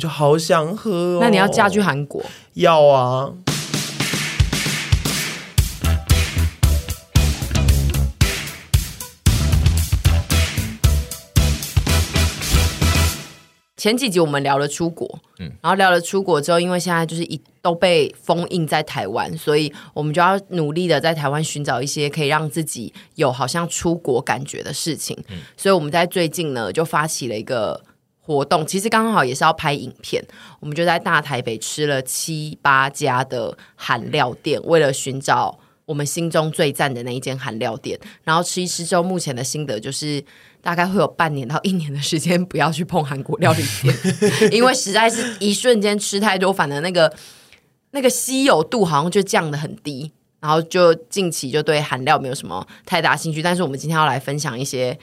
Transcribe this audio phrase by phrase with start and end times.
[0.00, 1.18] 就好想喝哦。
[1.20, 2.24] 那你要嫁去韩国？
[2.54, 3.30] 要啊。
[13.76, 15.08] 前几集我们聊了出国，
[15.38, 25.16] 嗯，然后聊了出国之后，因为现在就是一都被封印在台湾，所以我们就要努力的在台湾寻找一些可以让自己有好像出国感觉的事情。
[25.30, 27.82] 嗯，所以我们在最近呢就发起了一个
[28.20, 30.24] 活动，其实刚好也是要拍影片，
[30.60, 40.24] 我们就在大台北吃了七八家的韩料店，为了寻找我们心中最赞的那一间韩料店，然后吃一吃之后，目前的心得就是。
[40.62, 43.96] 大概会有半年到一年的时间，不要去碰韩国料理店，
[44.52, 47.10] 因为实在是一瞬间吃太多，反而那个
[47.92, 53.40] 那个稀有度好像就降得很低，然后就近期就对韩料没有什么太大兴趣。
[53.40, 54.98] 但是我们今天要来分享一些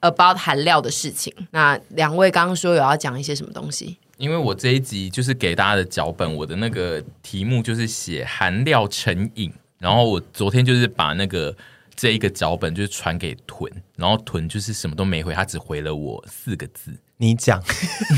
[0.00, 1.32] about 韩料的事情。
[1.50, 3.98] 那两位刚刚说有要讲一些什么东西？
[4.16, 11.56] 因为我这一集就是给大家的脚本，我的那个题目就是写韩料成瘾，然后我昨天就是把那个。
[12.00, 17.60] 这一个脚本就是传给屯，然后屯就是什么都没回，他只回了我四个字：你讲，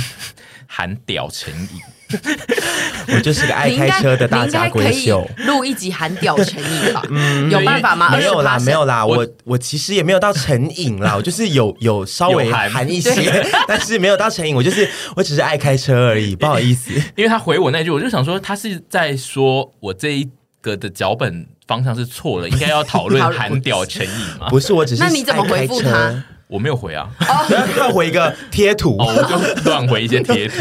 [0.68, 1.80] 韩屌成瘾。
[3.14, 7.02] 我就是个爱开车的大家闺秀，录一集韩屌成瘾吧？
[7.10, 8.10] 嗯，有办法吗？
[8.16, 16.92] 没有啦，没有啦，我我其实也没有到成瘾啦， 我就是有有稍微含一些，但是没有到成瘾，我就是我只是爱开车而已，不好意思。
[17.16, 20.28] 因为他回我那句，我就想说他是在说我这一
[20.60, 21.46] 个的脚本。
[21.70, 24.48] 方向是错了，应该要讨论韩屌成瘾吗？
[24.50, 26.20] 不是，我只是那你怎么回复他？
[26.48, 30.56] 我没有回啊，他回一个贴图，哦、我就乱回一些贴图。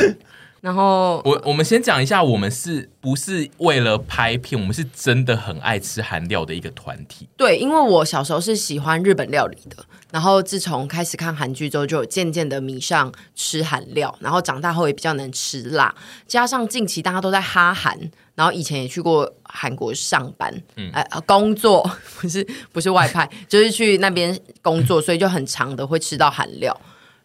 [0.62, 4.60] 然后我我们先讲一下，我们是不是为了拍片？
[4.60, 7.28] 我们是真的很爱吃韩料的一个团体。
[7.38, 9.78] 对，因为我小时候是喜欢日本料理的，
[10.12, 15.96] 然后自从开始看韩剧之后，就渐渐的迷上吃韩料，然后长大后也比较能吃辣，
[16.28, 17.98] 加上近期大家都在哈韩，
[18.36, 26.78] 然后以前也去过韩国上班，嗯，呃，工作 不是不是外派，就是去那边工作，所以就很长的会吃到韩料。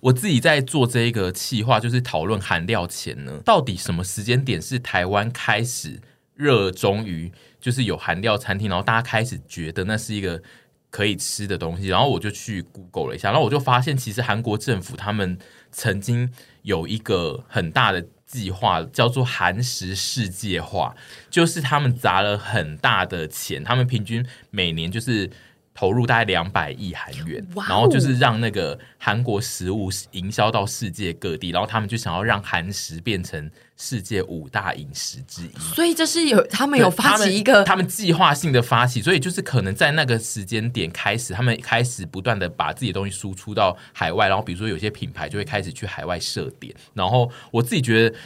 [0.05, 5.99] 我自己在做这一个企划，就是讨论韩料前呢，到底什么时间点是台湾开始
[6.35, 10.43] 热衷于，就是有韩料餐厅，然后大家开始觉得那是一个
[10.91, 15.39] 可以吃的东西，然后我就去 Google 了一下，然后我就发现，其实韩国政府他们
[15.73, 20.95] 曾经有一个很大的计划，叫做韩食世界化，
[21.31, 25.31] 就是他们砸了很大的钱，他们平均每年就是。
[25.75, 35.59] 投入大概两百亿韩元，wow、然后就是让那个韩国食物营销到世界各地，然后他们就想要让韩食变成世界五大饮食之一。
[35.75, 48.17] 所以这是有他们有发起一个，他们计划性的发起，所以就是可能在那个时间点开始，他们开始不断的把自己的东西输出到海外，然后比如说有些品牌就会开始去海外设点，然后我自己觉得。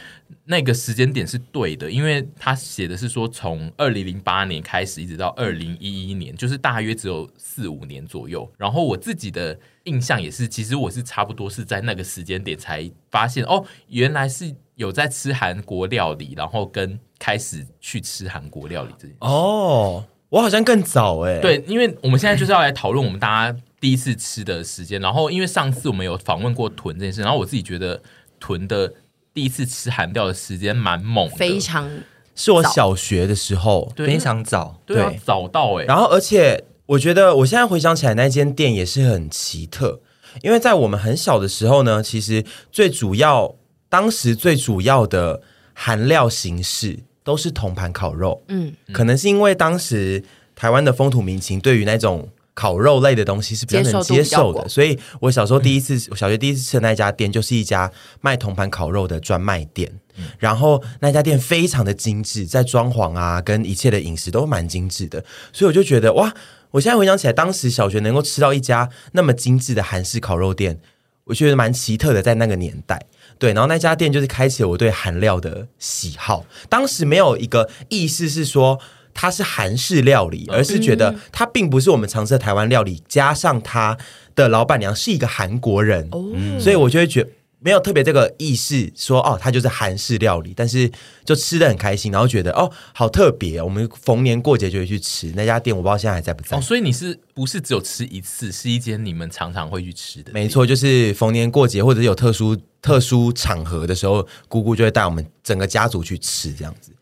[0.51, 8.51] 那个时间点是对的，因为他写的是说，从二零零八年开始，一直到二零一一年，就是大约只有四五年左右。
[8.57, 19.17] 然后我自己的印象也是，其实我是差不多是在那个时间点才发现，哦，原来是有在吃韩国料理，然后跟开始去吃韩国料理这件事。
[19.19, 21.39] 哦，我好像更早哎。
[21.41, 24.99] 对，因为我们现在就是要来讨论我们大家第一次吃的时间。
[24.99, 28.01] 然后，因为上次我们有访问过豚这件事，然后我自己觉得
[28.39, 28.91] 豚的。
[29.33, 31.89] 第一次吃韩料的时间蛮猛的，非常
[32.35, 35.85] 是我小学的时候，对非常早，对，对早到哎、欸。
[35.85, 40.01] 然后，而且我觉得我现在回想起来，那间店也是很奇特，
[40.41, 43.55] 因为在我们很小的时候呢，其实最主要
[43.87, 45.41] 当时最主要的
[45.73, 50.23] 韩料形式都是铜盘烤肉，嗯，可能是因为当时
[50.55, 52.29] 台湾的风土民情对于那种。
[52.59, 57.89] 烤肉类的东西是比较能接受的，所以我小时候第一次，嗯、小学第一次吃的那家店就是一家
[58.19, 66.33] 卖铜盘烤肉的专卖店，嗯、然后那家店非常的精致，在装潢啊跟一切的饮食都蛮精致的，所以我就觉得哇，
[66.71, 70.81] 我现在回想起来，当时小学能够吃到一家那么精致的韩式烤肉店，
[71.23, 73.01] 我觉得蛮奇特的，在那个年代，
[73.37, 78.77] 对，然后那家店就是开启了我对韩料的喜好，当时没有一个意思是说。
[79.21, 83.97] 它是韩式料理，而是觉得它并不是我们常吃的台湾料理，加上它
[84.33, 86.23] 的老板娘是一个韩国人，哦、
[86.57, 87.29] 所以我就会觉得
[87.59, 90.89] 没有特别这个意识说哦，它就是韩式料理，但是
[91.25, 96.55] 就吃的很开心，然后觉得哦，好特别，我们逢年过节就会去吃那家店，我不知道现在还在不在。
[96.55, 98.53] 哦，所以你是不是只有吃一次？
[98.53, 100.31] 是一间你们常常会去吃的？
[100.31, 106.93] 没错，就是逢年过节或者有特殊特殊场合的时候，姑姑就会带我们整个家族去吃这样子。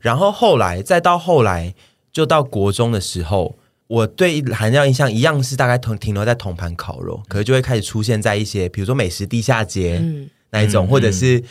[0.00, 1.74] 然后后来，再到后来，
[2.12, 3.56] 就到国中的时候，
[3.86, 11.42] 我对韩料印象一样是大概同停留在铜盘烤肉，可是就会开始出现在一些，比如说美食地下街、嗯、那一种，或者是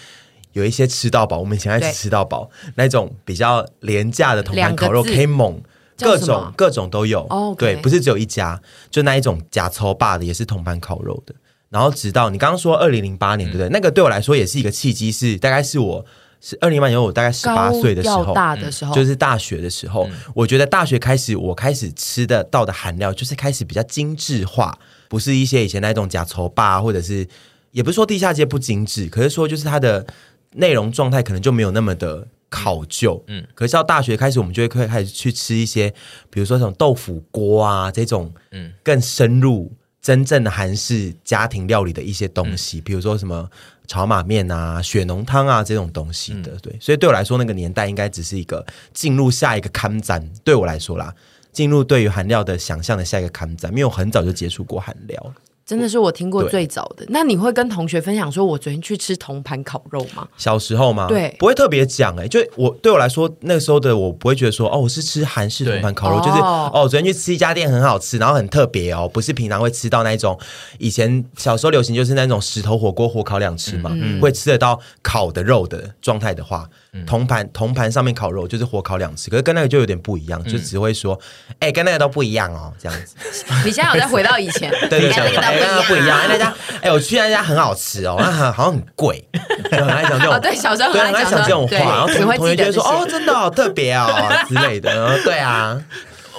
[0.54, 5.62] 有一些吃到饱，我们以前爱吃吃到饱那种比较廉价的铜盘烤肉，可以猛
[5.98, 7.22] 各种各种都有。
[7.30, 11.36] 哦，对，不是只有一家，就那一种假抽霸的，也是铜盘烤肉的。
[11.70, 13.68] 然后直到你刚刚说二零零八年，对不对？
[13.70, 16.06] 那个对我来说也是一个契机，是大概是我
[16.42, 20.10] 是二零零八年，我大概十八岁的时候，大的时候，就是大学的时候。
[20.34, 27.28] 我觉得大学开始，我开始吃的到的含料，就是开始比较精致化，不是一些以前那种假抽霸，或者是
[27.72, 30.06] 也不是说地下街不精致，可是说就是它的。
[30.54, 35.94] 内容状态可能就没有那么的考究，嗯，可是到大学开始，我们就会开始去吃一些，
[36.32, 43.48] 比如说这种豆腐锅啊这种，嗯，更深入真正的韩式家庭料理的一些东西，嗯、比如说什么
[43.88, 51.14] 炒马面啊、血浓汤啊这种东西的，嗯、对，所以对我来说，那个年代应该只是一个进入下一个看展，对我来说啦，
[51.52, 55.34] 进入对于韩料的想象的下一个看展，因为我很早就接触过韩料。
[55.68, 57.06] 真的是我听过最早的。
[57.10, 60.26] 那你会跟同学分享说，我昨天去吃铜盘烤肉吗？
[60.38, 61.08] 小时候吗？
[61.10, 62.26] 对，不会特别讲哎。
[62.26, 70.40] 就我对我来说，那个时候的我不会觉得说，哦，我是吃韩式铜盘烤肉，就是哦，昨天去吃一家店很好吃，然后很特别哦，不是平常会吃到那种
[70.78, 73.92] 以前小时候流行就是那种石头火锅火烤两吃嘛，
[74.22, 76.66] 会吃得到烤的肉的状态的话，
[77.06, 81.20] 铜盘铜盘上面烤肉就是火烤两次，可是跟那个就有点不一样，就只会说，
[81.60, 83.16] 哎，跟那个都不一样哦，这样子。
[83.64, 84.72] 你现在有再回到以前？
[84.90, 85.58] 对对对。
[85.58, 89.28] 跟他不一样，哎，那家，哎，我去那家很好吃哦，那好像很贵，
[89.72, 94.08] 就很爱讲这种，对，小时候很爱讲这种话，然后同同学觉得说，哦，真的好特别哦
[94.48, 95.82] 之类的，对啊，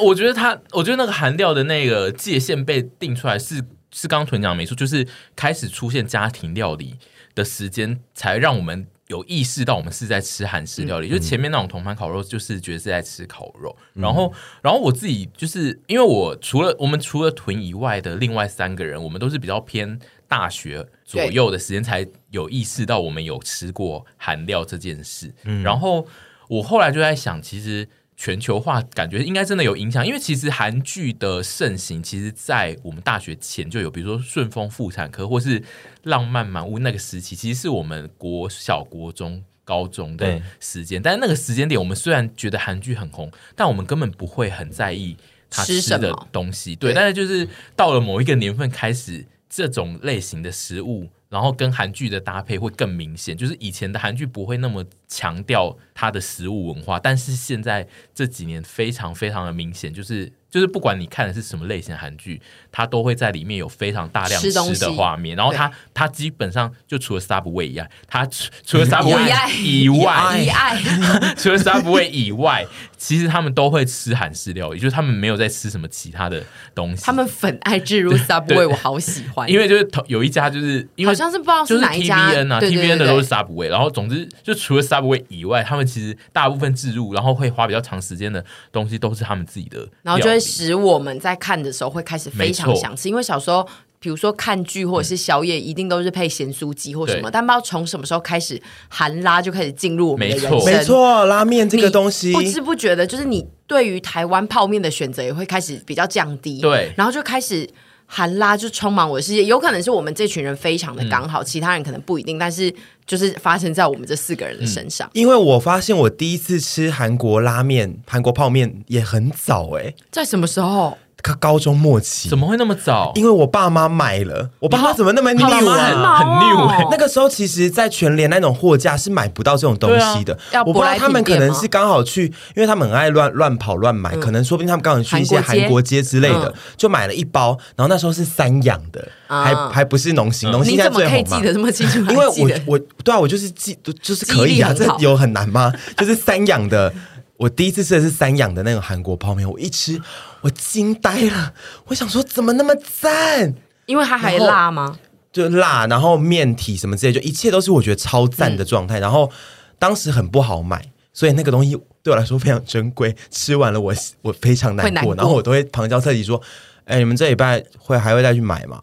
[0.00, 3.56] 我觉得他，我觉得那个韩料的那个界限被定出来是
[3.92, 6.96] 是刚刚屯讲没错，就是开始出现家庭料理
[7.34, 8.86] 的时间，才让我们。
[9.08, 13.76] 有意识到我们是在吃韩式料理，嗯、就前面那种铜盘烤肉，就是觉得是在吃烤肉。
[13.94, 14.32] 嗯、然后，
[14.62, 25.34] 然后我自己就是因为我除了我们除了屯以外的另外三个人，我们都是比较偏大学左右的时间才有意识到我们有吃过韩料这件事。
[25.44, 26.06] 嗯、然后
[26.48, 27.88] 我后来就在想，其实。
[28.20, 35.60] 全球化感觉应该真的有影响，因为其实韩剧的盛行，其实，在我们大学前就有，比如说《顺风妇产科》或是
[36.02, 41.00] 《浪漫满屋》那个时期，其实是我们国小、国中、高中的时间。
[41.00, 45.16] 但是那个时间点，我们虽然觉得韩剧很红，但我们根本不会很在意
[45.48, 46.74] 它吃的东西。
[46.74, 51.08] 对，对但是就是到了某一个年份开始，这种类型的食物。
[51.28, 60.32] 然后跟韩剧的搭配会更明显，就是以前的韩剧不会那么强调它的食物文化，但是现在这几年非常非常的明显，就是。
[60.50, 62.40] 就是不管你看的是什么类型的韩剧，
[62.72, 65.36] 它都会在里面有非常大量吃的画面。
[65.36, 68.24] 然后它它基本上就除了 Subway 以外，它
[68.64, 72.66] 除了 Subway 以外，除了 Subway 以外，
[72.96, 76.42] 其实他们都会吃韩式料理，就是他们没有在吃什么其他的
[76.74, 77.04] 东西。
[77.04, 79.50] 他们粉爱置入 Subway，我好喜欢。
[79.50, 83.68] 因为就是有一家就是因为好像是不知道是哪一家 TVN 啊 T B N 的都是 Subway。
[83.68, 88.42] 然后总之就除了 Subway 以外，他们其实大部分置入，然后会花比较长时间的
[88.72, 90.37] 东西都是他们自己的，然后就会。
[90.38, 93.66] 使我们在看的时候会开始非常想吃，因为小时候，
[93.98, 97.28] 比如说看剧或者是宵夜，一定都是配咸酥鸡或什么。
[97.28, 100.64] 嗯、但不知道从什么时候开始，韩拉就开始进入我们的人生。
[100.64, 106.60] 没错，拉面这个东西，不知不觉的，就是你对于台湾泡面的选择也会开始比较降低。
[106.60, 107.68] 对，然后就开始。
[108.10, 112.74] 韩拉就充满我的世界，有可能是我们这群人非常的刚好，嗯、其他人可能不一定，但是
[113.06, 115.08] 就是发生在我们这四个人的身上。
[115.12, 120.96] 因为我发现我第一次吃韩国拉面、韩国泡面也很早哎、欸，在什么时候？
[121.40, 123.12] 高中末期怎么会那么早？
[123.14, 126.18] 因为我爸妈买了，我爸妈怎么那么 new 啊？
[126.18, 126.88] 很 new。
[126.90, 130.38] 那个时候其实，在全联那种货架是买不到这种东西的。
[130.64, 137.58] 我不知道他们可能是刚好去，因为他们很爱乱乱跑乱买，可能说不定他们刚好去一些韩国街之类的，就买了一包。
[137.76, 141.18] 然后那时候是三养的，还还不是农心，农心现在最红嘛。
[141.18, 141.98] 你怎么可以记得这么清楚？
[142.12, 145.72] 因为我我对啊，我就是记，就是可以啊，这有很难吗？
[145.96, 146.92] 就是三养的。
[147.38, 149.98] 我第一次吃的是三养的那个韩国泡面，我一吃
[150.42, 151.54] 我惊呆了，
[151.86, 153.54] 我想说怎么那么赞？
[153.86, 154.98] 因为它还辣吗？
[155.32, 158.98] 就辣，然后面体什么之类，就一切都是我觉得超赞的状态。
[158.98, 159.30] 嗯、然后
[159.78, 163.16] 当时很不好买，所以那个东西对我来说非常珍贵。
[163.30, 166.42] 吃完了我我非常难过，难过然后我都会旁敲侧击说。
[166.88, 168.80] 哎、欸，你们这礼拜会还会再去买吗？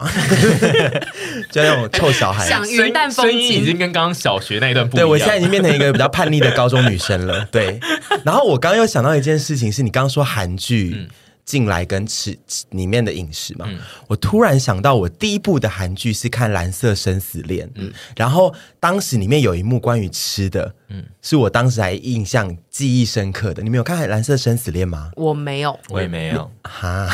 [1.50, 5.04] 就那种臭小孩，想云淡风轻，声音已经跟刚刚小学那一段不一样。
[5.06, 7.44] 对，我现在已经变成一个比较叛逆的高中女生了。
[7.50, 7.80] 对，
[8.24, 10.92] 然后我刚刚又想到一件事情，是你刚刚说韩剧。
[10.96, 11.08] 嗯
[11.46, 12.36] 进来跟吃
[12.70, 23.62] 里面的饮食嘛，嗯、我突然想到，我第一部的韩剧是看《蓝色生死恋》，嗯，然后当时里面有一幕关于吃的，嗯，是我当时还印象记忆深刻的。
[23.62, 25.12] 你们有看《蓝色生死恋》吗？
[25.14, 26.50] 我没有，我也没有。
[26.64, 27.08] 哈，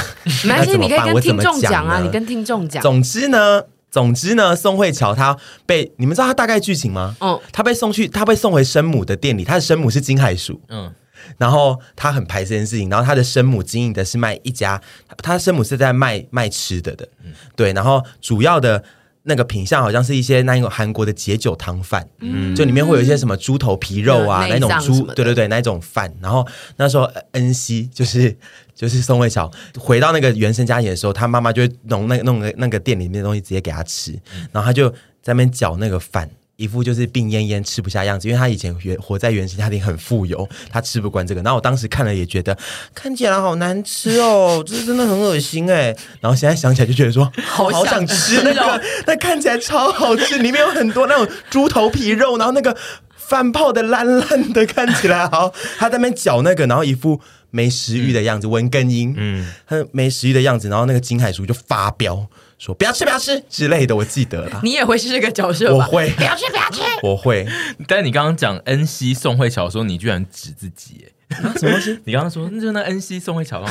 [0.45, 2.83] 没关系，你可以跟听众讲啊，你跟听众讲。
[2.83, 5.37] 总之呢，总之呢，宋慧乔她
[5.67, 7.15] 被你们知道她大概剧情吗？
[7.21, 10.91] 嗯，她被送去，她被送回生母的店里，她的生母是金海淑，嗯，
[11.39, 14.81] 然后他很排斥这件事情，然后他的生母经营的是卖一家，
[15.19, 18.83] 她的生母是在卖卖吃的的，嗯，对，然后主要的。
[19.25, 26.13] 那个品相好像是一些那种韩国的解酒汤饭，嗯，就里面会有一些什么猪头皮肉啊，嗯、那种猪，对对对，那种饭。
[26.21, 26.45] 然后
[26.77, 28.37] 那时候恩熙就是
[28.75, 29.49] 就是宋慧乔
[29.79, 34.11] 回到那个原生家庭的时候，他妈妈就会弄那弄个那个店里面的东西直接给他吃，
[34.51, 34.91] 然后他就
[35.23, 36.29] 在那边搅那个饭。
[36.63, 41.43] 一副就是病恹恹吃不下样子，因为他以前原活在原生家庭很富有，他吃不惯这个。
[41.43, 42.57] 然后我当时看了也觉得
[42.95, 45.95] 看起来好难吃哦， 这真的很恶心哎。
[46.21, 52.77] 然后现在想起来就觉得说好好想吃那个， 那看起来超好吃，里面有很多那种猪头皮肉，然后那个
[53.17, 55.53] 饭泡的烂烂的，看起来好。
[55.79, 62.29] 他在那边搅那个，然后一副没食欲的样子，文根英，嗯，他没食欲的样子，然后那个金海叔就发飙。
[62.63, 64.61] 说不要吃不要吃之类的，我记得了。
[64.63, 65.85] 你也会是这个角色吧？
[65.85, 66.09] 我会。
[66.11, 66.81] 不要吃不要吃。
[67.03, 67.45] 我会。
[67.89, 71.99] 但你刚刚讲恩熙宋慧乔的时候，你居然指自己，哎，什么东西？
[72.07, 73.59] 你刚刚说那就那恩熙宋慧乔，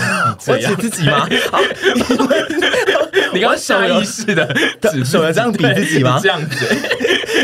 [0.46, 1.26] 我指自己吗？
[3.34, 4.54] 你刚刚下意识的
[4.92, 6.20] 指手要这样比自己吗？
[6.22, 6.66] 这样子，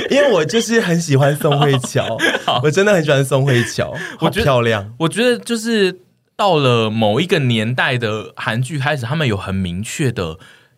[0.10, 2.18] 因为我就是很喜欢宋慧乔，
[2.62, 4.94] 我真的很喜欢宋慧乔，好漂亮。
[5.00, 5.98] 我觉得就是
[6.36, 10.38] 到了某一个年代的韩剧开始，他们有很明确的。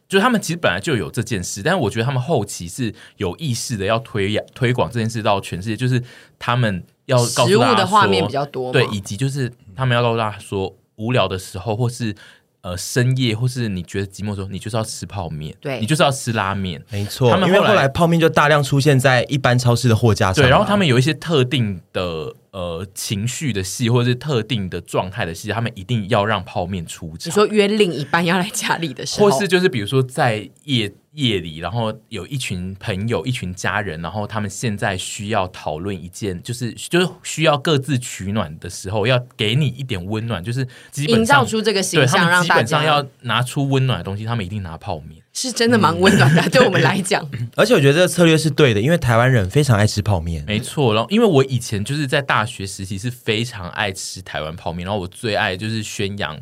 [0.10, 6.02] 就他们其实本来就有这件事，但是我觉得他们后期是有意识的要推推广这件事到全世界，就是
[6.40, 12.16] 他们要告诉大家说，食物的画面比较多，对，以及就是他们要告诉大家说，无聊的时候或是
[12.62, 17.30] 呃深夜或是你觉得寂寞的时候，你就是要吃泡面，对，你就是要吃拉面，没错。
[17.30, 22.34] 他们后来，因为后来泡面就大量出现在一般超市的货架上，对，然后他们有一些特定的。
[22.52, 27.28] 呃，情绪的戏或者是特定的状态的戏，他们一定要让泡面出场。
[27.28, 40.68] 你说约另一半要来家里的时候，或是就是比如说在夜夜里，然后有一群朋友、一群家人，然后他们现在需要讨论一件，就是就是需要各自取暖的时候，要给你一点温暖，就是
[41.08, 45.22] 营造出这个形象，让基本上要拿出温暖的东西，他们一定拿泡面。
[45.34, 47.26] 是真的蛮温暖的， 对我们来讲。
[47.56, 50.44] 而且我觉得这个策略是对的，因为台湾人非常爱吃泡面。
[50.46, 56.38] 没错，然后因为我以前就是在大学时期是非常爱吃台湾泡面，然后我最爱就是宣扬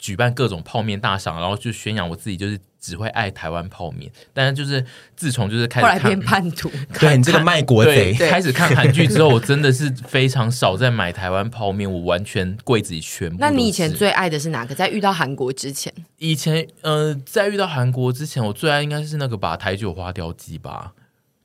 [0.00, 2.58] 举办各种泡面大赏，然后就宣扬我自己就是。
[2.82, 4.82] 只会爱台湾泡面，但是就是
[5.14, 13.36] 自从就是开始，后来变叛徒， 对你这个卖国贼，开始看韩剧之后，我真的是非常少在买台湾泡面，我完全柜子里全部。
[13.38, 14.74] 那你以前最爱的是哪个？
[14.74, 15.92] 在遇到韩国之前？
[16.16, 20.94] 以前呃，在遇到韩国之前，我最爱应该是那个吧，台酒花雕鸡吧，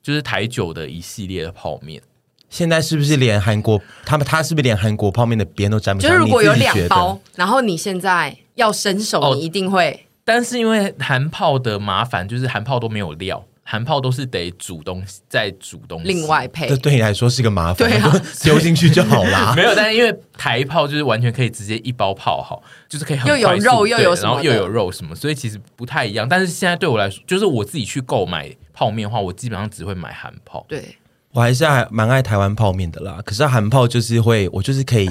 [0.02, 2.02] 就是台酒的一系列的泡面。
[2.50, 6.10] 现在是不是连韩国他们他是不是连韩国泡面的边都沾不上？
[6.10, 9.92] 就是如果有两包，然后你现在要伸手，你一定会。
[9.92, 16.68] 哦但是因为韩泡的麻烦，就是韩泡都没有料，韩泡都是得煮东西再煮东西，另外配。
[16.68, 19.54] 这对你来说是个麻烦，对啊， 丢进去就好啦。
[19.56, 26.28] 没有，但是因为台泡就是完全可以直接一包泡好，就是可以很又有肉又有什么，然后又有肉什么，所以其实不太一样。
[26.28, 30.66] 但是现在对我来说，就是我自己去购买泡面的话，我基本上只会买韩泡。
[30.68, 30.98] 对，
[31.34, 33.22] 我还是还蛮爱台湾泡面的啦。
[33.24, 35.08] 可是韩泡就是会，我就是可以。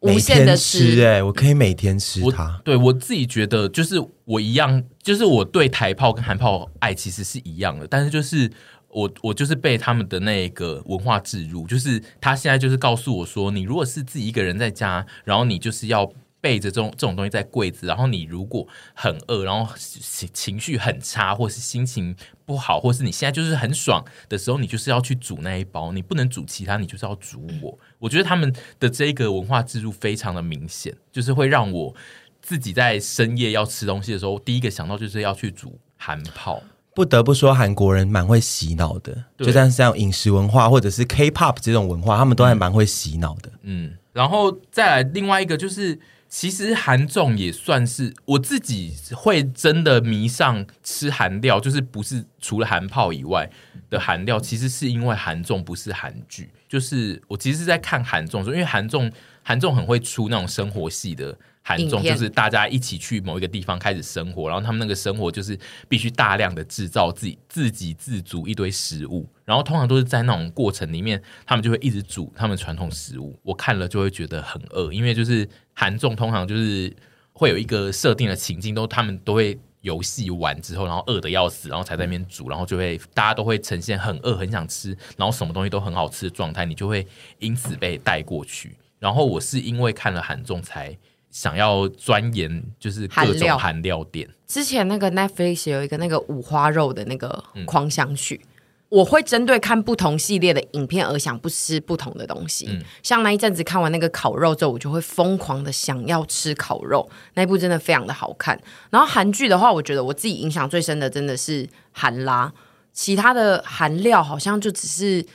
[0.00, 2.60] 无限的吃哎、欸，我可以每天吃它。
[2.64, 8.50] 对我自己觉得，就是我一样，就是我对台炮跟韩炮爱其实是一样的，但是就是
[8.88, 16.10] 我我就是被他们的那个文化植入，就是他现在就是告诉我说，你如果是自己一个人在家，然后你就是要。
[16.48, 27.78] 备着这种这种东西在柜子，然后你如果很饿，然后情情绪很差，或是心情不好，或是你现在就是很爽的时候，你就是要去煮那一包，你不能煮其他，你就是要煮我。
[27.98, 28.50] 我觉得他们
[28.80, 31.94] 的这个文化制度非常的明显，就是会让我
[32.40, 36.62] 自己在深夜要吃东西的时候，第一个想到就是要去煮韩泡。
[36.94, 43.52] 不得不说，韩国人蛮会洗脑的，就像是像饮食文化或者是 K-pop 这种文化，他们都还蛮会洗脑的。
[43.62, 46.00] 嗯，然后再来另外一个就是。
[46.28, 53.50] 其实韩综也算是我自己会真的迷上吃韩料，就是不是除了韩泡以外
[53.88, 59.10] 的韩料，其实是因为韩综不是韩剧，就是我其实是在看韩综，因为韩综
[59.42, 61.36] 韩综很会出那种生活系的。
[61.60, 73.38] 韩综就是大家一起去某一个地方开始生活，然后他们那个生活就是必须大量的制造自己自给自足一堆食物，然后通常都是在那种过程里面，他们就会一直煮他们传统食物。
[73.42, 75.46] 我看了就会觉得很饿，因为就是
[75.78, 76.92] 韩综通常就是
[77.32, 87.06] 会有一个设定的情境，都他们都会游戏完之后，然后饿的要死，然后才在那边煮，然后就会大家都会呈现很饿、很想吃，然后什么东西都很好吃的状态，你就会
[87.38, 88.76] 因此被带过去。
[88.98, 90.98] 然后我是因为看了韩综才。
[91.30, 94.26] 想要钻研，就是各种韩料店。
[94.46, 98.40] 之前那个 Netflix 有一个那个五花肉的那个狂想曲。
[98.42, 98.48] 嗯
[98.90, 107.08] 我会针对看不同系列的影片而想不吃不同的东西，嗯、像那一阵子看完那个烤肉之后，我就会疯狂的想要吃烤肉。
[107.34, 108.58] 那一部真的非常的好看。
[108.90, 112.50] 然后韩剧的话，我觉得我自己印象最深的真的是韩拉，
[112.92, 115.26] 其他的韩料好像就只是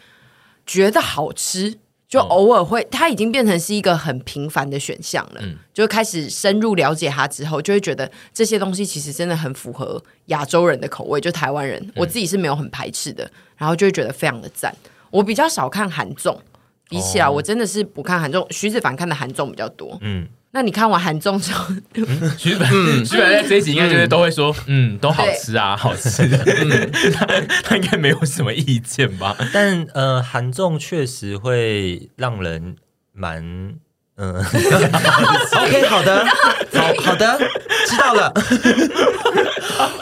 [0.65, 1.77] 觉得好吃。
[2.13, 5.41] 就偶尔会，它已经变成是一个很平凡的选项了。
[5.41, 13.27] 嗯，就开始深入了解它之后，就会觉得这些东西其实真的很符合亚洲人的口味，就台湾人，我自己是没有很排斥的，
[13.57, 14.71] 然后就会觉得非常的赞。
[15.09, 16.39] 我比较少看韩综，
[16.87, 19.97] 比起来我真的是不看韩综，徐子凡看的韩综比较多。
[20.01, 20.27] 嗯。
[20.55, 21.73] 那你看完韩综之后，
[22.37, 27.25] 徐本徐本在这一集应该就是都会说，嗯，都好吃啊，好吃的，嗯，他
[27.63, 29.35] 他应该没有什么意见吧？
[29.51, 32.75] 但呃，韩综确实会让人
[33.13, 33.41] 蛮
[34.15, 37.35] 嗯，OK，好的，好好的，
[37.87, 38.31] 知道了。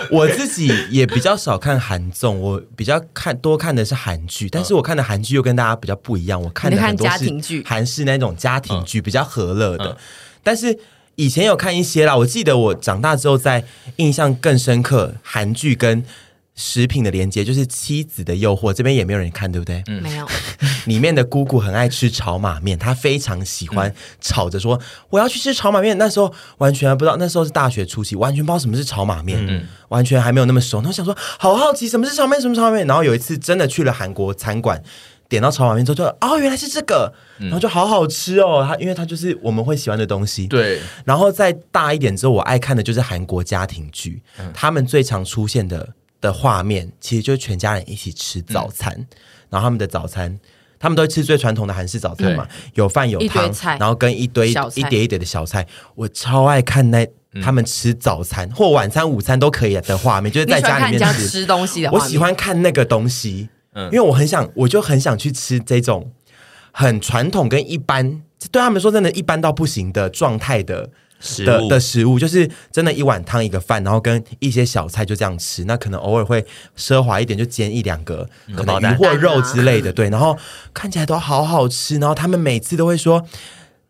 [0.10, 9.96] 我自己也比较少看韩综，我比较看多看的是韩剧，但是我看的韩剧又跟大家比较不一样，我看的很多是韩式那种家庭剧，比较和乐的。
[10.44, 10.78] 但是
[11.16, 13.64] 以前有看一些啦，我记得我长大之后，在
[13.98, 16.04] 印象更深刻韩剧跟
[16.56, 19.84] 食品的连接，就是《妻子的诱惑》，这边也没有人看，对不对？
[19.88, 20.28] 嗯，没有。
[20.86, 24.80] 里面的姑姑很爱吃炒马面，她非常喜欢吵着说
[25.10, 25.98] 我要去吃炒马面。
[25.98, 30.78] 那时候完全还不知道，那时候是大学初期，完全不知道什么是炒马面，嗯，完全还没有那么熟。
[30.80, 32.86] 然后想说好好奇什么是炒面，什么炒面。
[32.86, 34.84] 然后有一次真的去了韩国餐馆。
[35.32, 38.66] 点到炒碗面之后就，就哦，原来是这个，然后就好好吃哦。
[38.68, 40.46] 它因为它就是我们会喜欢的东西。
[40.46, 40.78] 对。
[41.06, 45.88] 然后再大一点之后，我爱看的就是韩国家庭剧，嗯、他们最常出现的
[46.20, 48.94] 的画面，其实就是全家人一起吃早餐。
[48.94, 49.08] 嗯、
[49.52, 50.38] 然后他们的早餐，
[50.78, 55.66] 他们都会吃最传统的韩式早餐嘛，有饭有汤，然后跟一堆一碟一碟的小菜。
[55.96, 57.08] 我超爱看那
[57.42, 61.90] 他们吃早餐、嗯、或晚餐、午餐都可以的画面，就是在家里面吃，吃东西的。
[61.94, 63.48] 我喜欢看那个东西。
[63.74, 66.12] 嗯，因为我很想，我就很想去吃这种
[66.72, 75.64] 很传统跟一般，对他们说真的，一般到不行的状态的食物的的食物，就是真的一碗汤一个饭，然后跟一些小菜就这样吃。
[75.66, 76.46] 那可能偶尔会
[76.78, 80.38] 奢华一点，就煎一两个可能鱼或肉之类的，对，然后
[80.74, 81.98] 看起来都好好吃。
[81.98, 83.26] 然后他们每次都会说。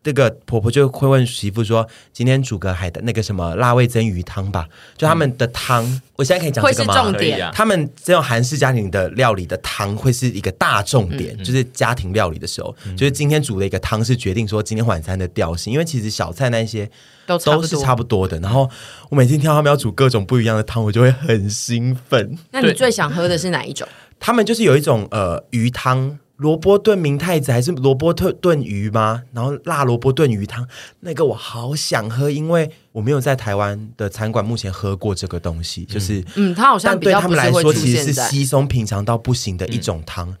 [0.02, 4.66] 这个婆婆就会问媳妇说：“今天煮个海的那个什么辣味蒸鱼汤吧？”
[4.98, 6.94] 就他们的汤，嗯、我现在可以讲这个吗？
[7.02, 7.50] 重点。
[7.54, 15.72] 他们这种韩式家庭的料理的汤会是一个大重点，嗯、就是家庭料理的时候，嗯、就是今天煮的一个汤是决定说今天晚餐的调性。
[15.72, 16.90] 因为其实小菜那些
[17.24, 18.40] 都都是差不多的。
[18.40, 18.68] 然后
[19.08, 22.36] 我每天听到他们要煮各种不一样的汤，我就会很兴奋。
[22.50, 23.86] 那你最想喝的是哪一种？
[24.18, 26.18] 他们就是有一种呃鱼汤。
[26.42, 29.22] 萝卜炖明太子还是萝卜炖炖鱼吗？
[29.32, 30.66] 然后辣萝卜炖鱼汤，
[30.98, 40.36] 那个我好想喝，因为我没有在台湾的餐馆目前喝过这个东西，嗯、就是嗯，它好像对他们来说其实是稀松平常到不行的一种汤，嗯、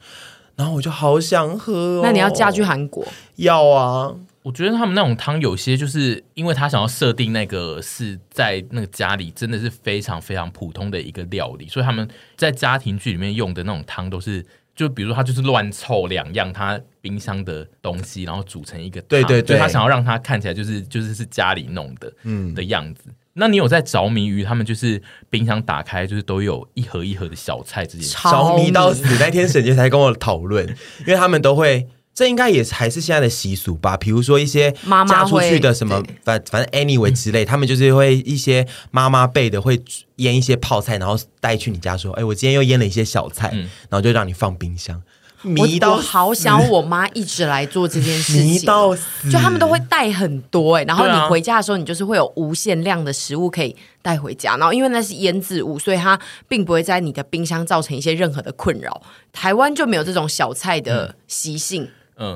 [0.56, 2.00] 然后我就好想喝、哦。
[2.02, 3.06] 那你要嫁去韩国？
[3.36, 4.12] 要啊！
[4.42, 14.44] 我觉得他们那种汤有些就是因为他想要设定那个是在那个家里真的是非常非常普通的一个料理，所以他们在家庭剧里面用的那种汤都是。
[14.74, 19.08] 就比如说，他就是乱凑两样他冰箱的东西，然后组成一个汤。
[19.08, 23.04] 对对对，他想要让他看起来就是就是是家里弄的，嗯的样子。
[23.34, 28.16] 那你有在着迷于他们就是冰箱打开就是都有一盒一盒的小菜这件事？
[28.22, 29.04] 着迷到死。
[29.18, 30.66] 那天沈杰才跟我讨论，
[31.00, 31.88] 因为他们都会。
[32.14, 33.96] 这应该也还是现在的习俗吧？
[33.96, 34.70] 比如说一些
[35.08, 39.80] 嫁出去的什么，反反正 anyway 之类，他们就是会一些妈妈辈的会
[40.16, 43.50] 腌一些泡菜，然后带去你家说：“哎，我今天又腌了一些小菜，
[43.88, 45.02] 然后就让你放冰箱。”
[45.44, 49.28] 迷到我好想我妈一直来做这件事情，迷到死。
[49.28, 54.56] 就他们都会带很多哎，然后你回家的时候，你就是会有无限量的食物可以带回家。
[54.56, 59.02] 然后因为那是腌制物，所以它并不会在你的冰箱造成一些任何的困扰。
[59.32, 61.82] 台湾就没有这种小菜的习性。
[61.82, 61.90] 嗯，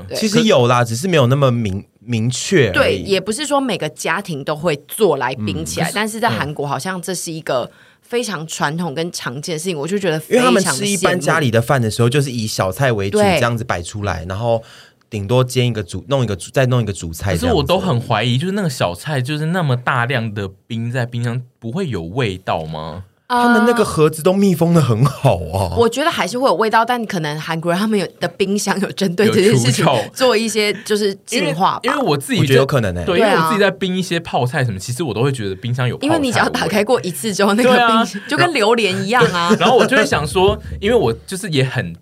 [0.08, 2.70] 对其实有啦，只是没有那么明明确。
[2.70, 7.70] 对，也不是说每个家庭都会做来冰起来，嗯、但是在韩国好像这是一个
[8.02, 14.62] 非常传统跟常见的事情，我就觉得非常，因为他们吃一般家里的饭的时候，就是以小菜为主，这样子摆出来，然后
[15.08, 17.32] 顶多煎一个主，弄一个主，再弄一个主菜。
[17.32, 23.04] 可是我都很怀疑，就是那个小菜，就是那么大量的冰在冰箱，不会有味道吗？
[23.28, 39.54] 他们那个盒子都密封的很好啊，我觉得还是会有味道，但可能韩国人他们有的冰箱有针对这件事情做一些就是净化，因为我自己觉得有可能呢，对，因为我自己在冰一些泡菜什么，其实我都会觉得冰箱有，因为你只要打开过一次之后，那个冰就跟榴莲一样啊。
[39.58, 41.96] 然后我就会想说，因为我就是也很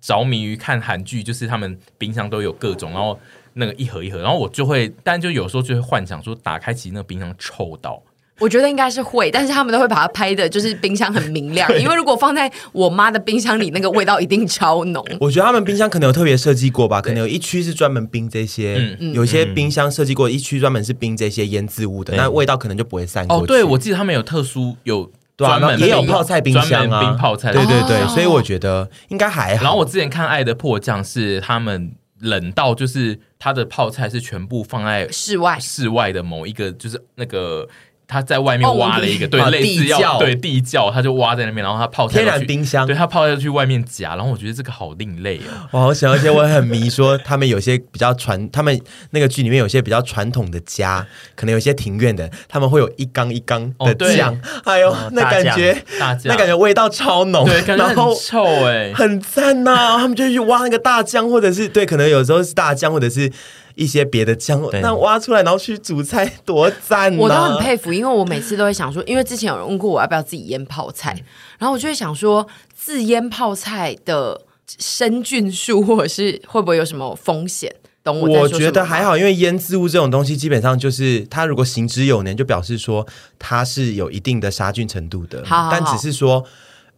[0.00, 3.18] 着迷于看韩剧，就是他们冰箱都有各种，然后
[3.54, 8.00] 那个一盒一盒，然后我就会，但就有时候就会幻想说，打开其实那个冰箱臭到。
[8.38, 11.68] 我觉得应该是会，但是他们都会把它拍的，就是冰箱很明亮。
[11.80, 15.04] 因为如果放在我妈的冰箱里，那个味道一定超浓。
[15.20, 23.42] 我觉得他们冰箱可能有特别设计过吧，可能有一区是专门冰这些，嗯、有些冰箱设计过一区专门是冰这些腌制物的，那、嗯、味道可能就不会散过去。
[23.42, 27.52] 哦，对，我记得他们有特殊有专门也有泡菜冰箱啊，冰泡菜。
[27.52, 29.64] 对对对，所以我觉得应该还好。
[29.64, 37.68] 然后我之前看《爱的迫降》是他们冷到，就是他的泡菜是全部放在室外，室外的某一个就是那个。
[38.10, 55.76] 他在外面挖了一个，对，类似要对地窖，他就挖在那边，然后他泡天然冰箱，对他泡下去外面夹，然后我觉得这个好另类哦，我好想，而且我很迷，说他们有些比较传，他们那个剧里面有些比较传统的家，可能有些庭院的，他们会有一缸一缸的酱，哎呦，那感觉
[56.24, 63.30] 那感觉味道超浓，对然后臭哎，很赞呐，他们就去挖那个大酱，或者是对，可能有时候是大酱，或者是。
[63.78, 67.16] 一些别的酱，那挖出来然后去煮菜，多赞！
[67.16, 71.16] 我都很佩服，因为我每次都会想说，因为之前有人问过我要不要自己腌泡菜，
[71.58, 77.72] 然后我就会想说，自腌泡菜的生菌数或者是会不会有什么风险？
[78.02, 78.28] 懂我？
[78.40, 83.06] 我觉得还好，因为腌渍物这种东西，基本上就是它如果行之有年，就表示说
[83.38, 85.44] 它是有一定的杀菌程度的。
[85.46, 86.44] 好好好，但只是说。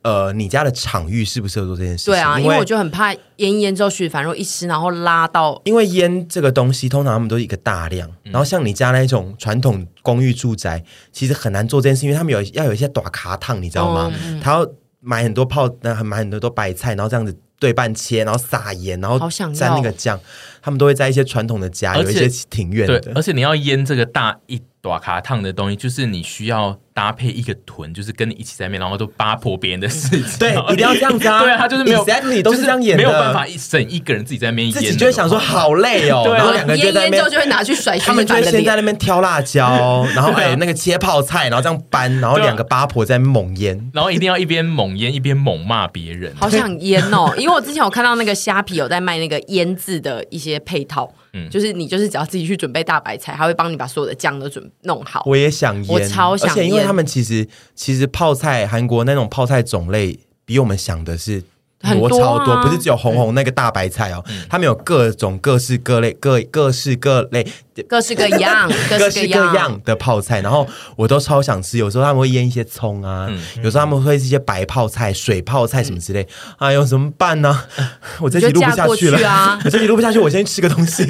[0.02, 2.14] 呃，你家的场域适不适合做这件事情？
[2.14, 5.60] 对啊，因为我就很怕腌一腌之后，徐凡若一吃，然后拉到。
[5.64, 10.82] 因为腌这个东西，通常他们都是一个大量，嗯、然后像你家那种传统公寓住宅，
[11.12, 14.10] 其实很难做这件事，因为他们有要有一些大卡烫，你知道吗？
[14.24, 14.66] 嗯、他要
[15.00, 20.18] 买很多泡，那买很多都白菜，然后这样子对半切，然后撒盐，然后蘸那个酱，
[20.62, 26.80] 他们都会在一些传统的家，有一些庭院的，而且你要腌这个大一大卡烫的东西，就是你需要。
[26.92, 30.38] 搭配一个臀，就是跟你一起在那边，然后都八婆别人的事情。
[30.38, 31.40] 对，一定要这样子啊！
[31.42, 36.24] 对啊，他就是没有，exactly 都是这样演的，没有办法一省一个人自己在那边演，就会想说好累哦。
[36.34, 37.98] 然后两个人就在那边，就会拿去甩。
[37.98, 46.32] 他们就会先在那边挑辣椒， 然后哎那个切泡菜，然后这样搬，然后两个八婆在猛腌，然后一定要一边猛腌一边猛骂别人。
[46.36, 55.22] 好想腌哦， 因为我之前有看到那个虾皮有在卖那个腌制的一些配套，嗯，就是你就是只要自己去准备大白菜，他会帮你把所有的酱都准弄好。
[55.26, 57.46] 我也想腌，我超想腌，因为他们其实。
[57.74, 61.42] 其实泡菜，韩国那种泡菜种类比我们想的是
[61.80, 67.46] 多超多，不是只有红红那个大白菜哦，他们、嗯、有各种各式各类各各式各类。
[67.88, 70.66] 各式各样， 各式各样的泡菜，然后
[70.96, 71.78] 我都超想吃。
[71.78, 76.26] 有时候他们会腌一些葱啊，嗯、有时候他们会是一些白泡菜、水泡菜什么之类。
[76.58, 77.64] 哎呦，怎么办呢？
[78.20, 79.58] 我这集录不下去了啊！
[79.64, 81.08] 我这集录不下去，我先吃个东西。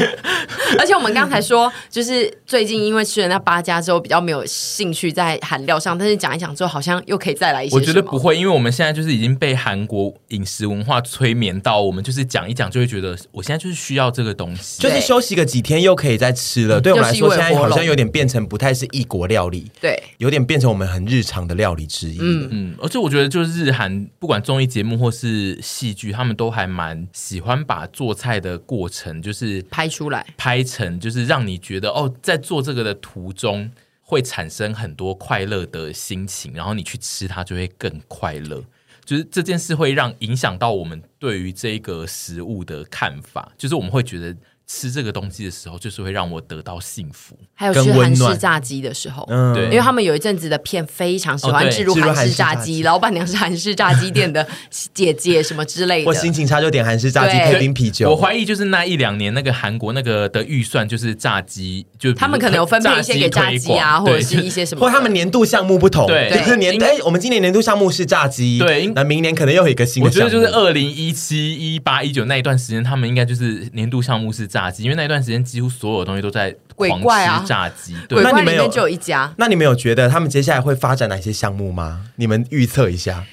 [0.78, 7.74] 而且我们刚才说，就是最近因为吃了那八家之后，比较没有兴趣在韩料上，但是讲一讲之后，好像又可以再来一些。
[7.74, 16.81] 我觉得不会，因为我们现在就是已经被韩国饮食文化催眠到，我们就是讲一讲就会觉得，我现在就是需要这个东西，就是休息个几天又可以再吃了。
[16.81, 22.18] 对我们来说，现在好像有点变成不太是异国料理，对，有点变成我们很日常的料理之一。
[22.20, 33.70] 嗯嗯，而且我觉得，就是日韩不管综艺节目或是戏剧，他们都还蛮喜欢把做菜的过程就是拍出来，拍成就是让你觉得哦，在做这个的途中
[34.03, 38.62] 会产生很多快乐的心情，然后你去吃它就会更快乐。
[39.11, 44.37] 就是这件事会让影响到我们对于这个食物的看法，就是我们会觉得。
[44.72, 47.37] 吃这个东西的时候，就是会让我得到幸福。
[47.54, 54.46] 还有吃韩式炸鸡的时候，嗯对，因为他们有一阵子的片非常喜欢置入韩式炸鸡，老板娘是韩式炸鸡店的
[54.94, 56.06] 姐姐什么之类的。
[56.06, 58.09] 我心情差就点韩式炸鸡配冰啤酒。
[58.11, 70.09] 我怀疑就是那一两年那个韩国那个的预算就是炸鸡，就他们可能有分配一些给炸鸡啊，或者是一些什么，或他们年度项目不同，对，就是年哎，我们今年年度项目是炸鸡，对，那明年可能又有一个新的。
[70.09, 75.40] 我觉得就是二零一七、一八、一九那一段时间，他们应该就是年度项目是炸鸡，因为那一段时间。
[75.51, 82.03] 几乎所有东西都在狂吃炸鸡，对，那你们有就有一家，那你们有觉得他们接下来会发展哪些项目吗？
[82.16, 83.25] 你们预测一下。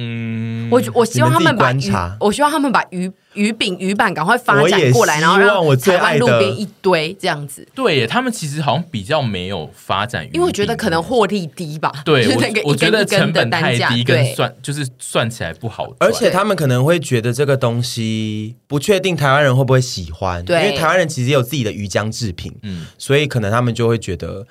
[0.00, 7.66] 嗯，我我希望他们把鱼，我希望他们把鱼鱼饼鱼板赶快发展过来，然后让台湾路边一堆这样子。
[7.74, 11.92] 对，他们其实好像比较没有发展，因为我觉得可能获利低吧。
[12.04, 15.92] 对，我我觉得成本太低，跟算就是算起来不好。
[15.98, 24.46] 而且他们可能会觉得这个东西不确定台湾人会不会喜欢，因为台湾人其实也有自己的鱼浆制品，嗯，所以可能他们就会觉得。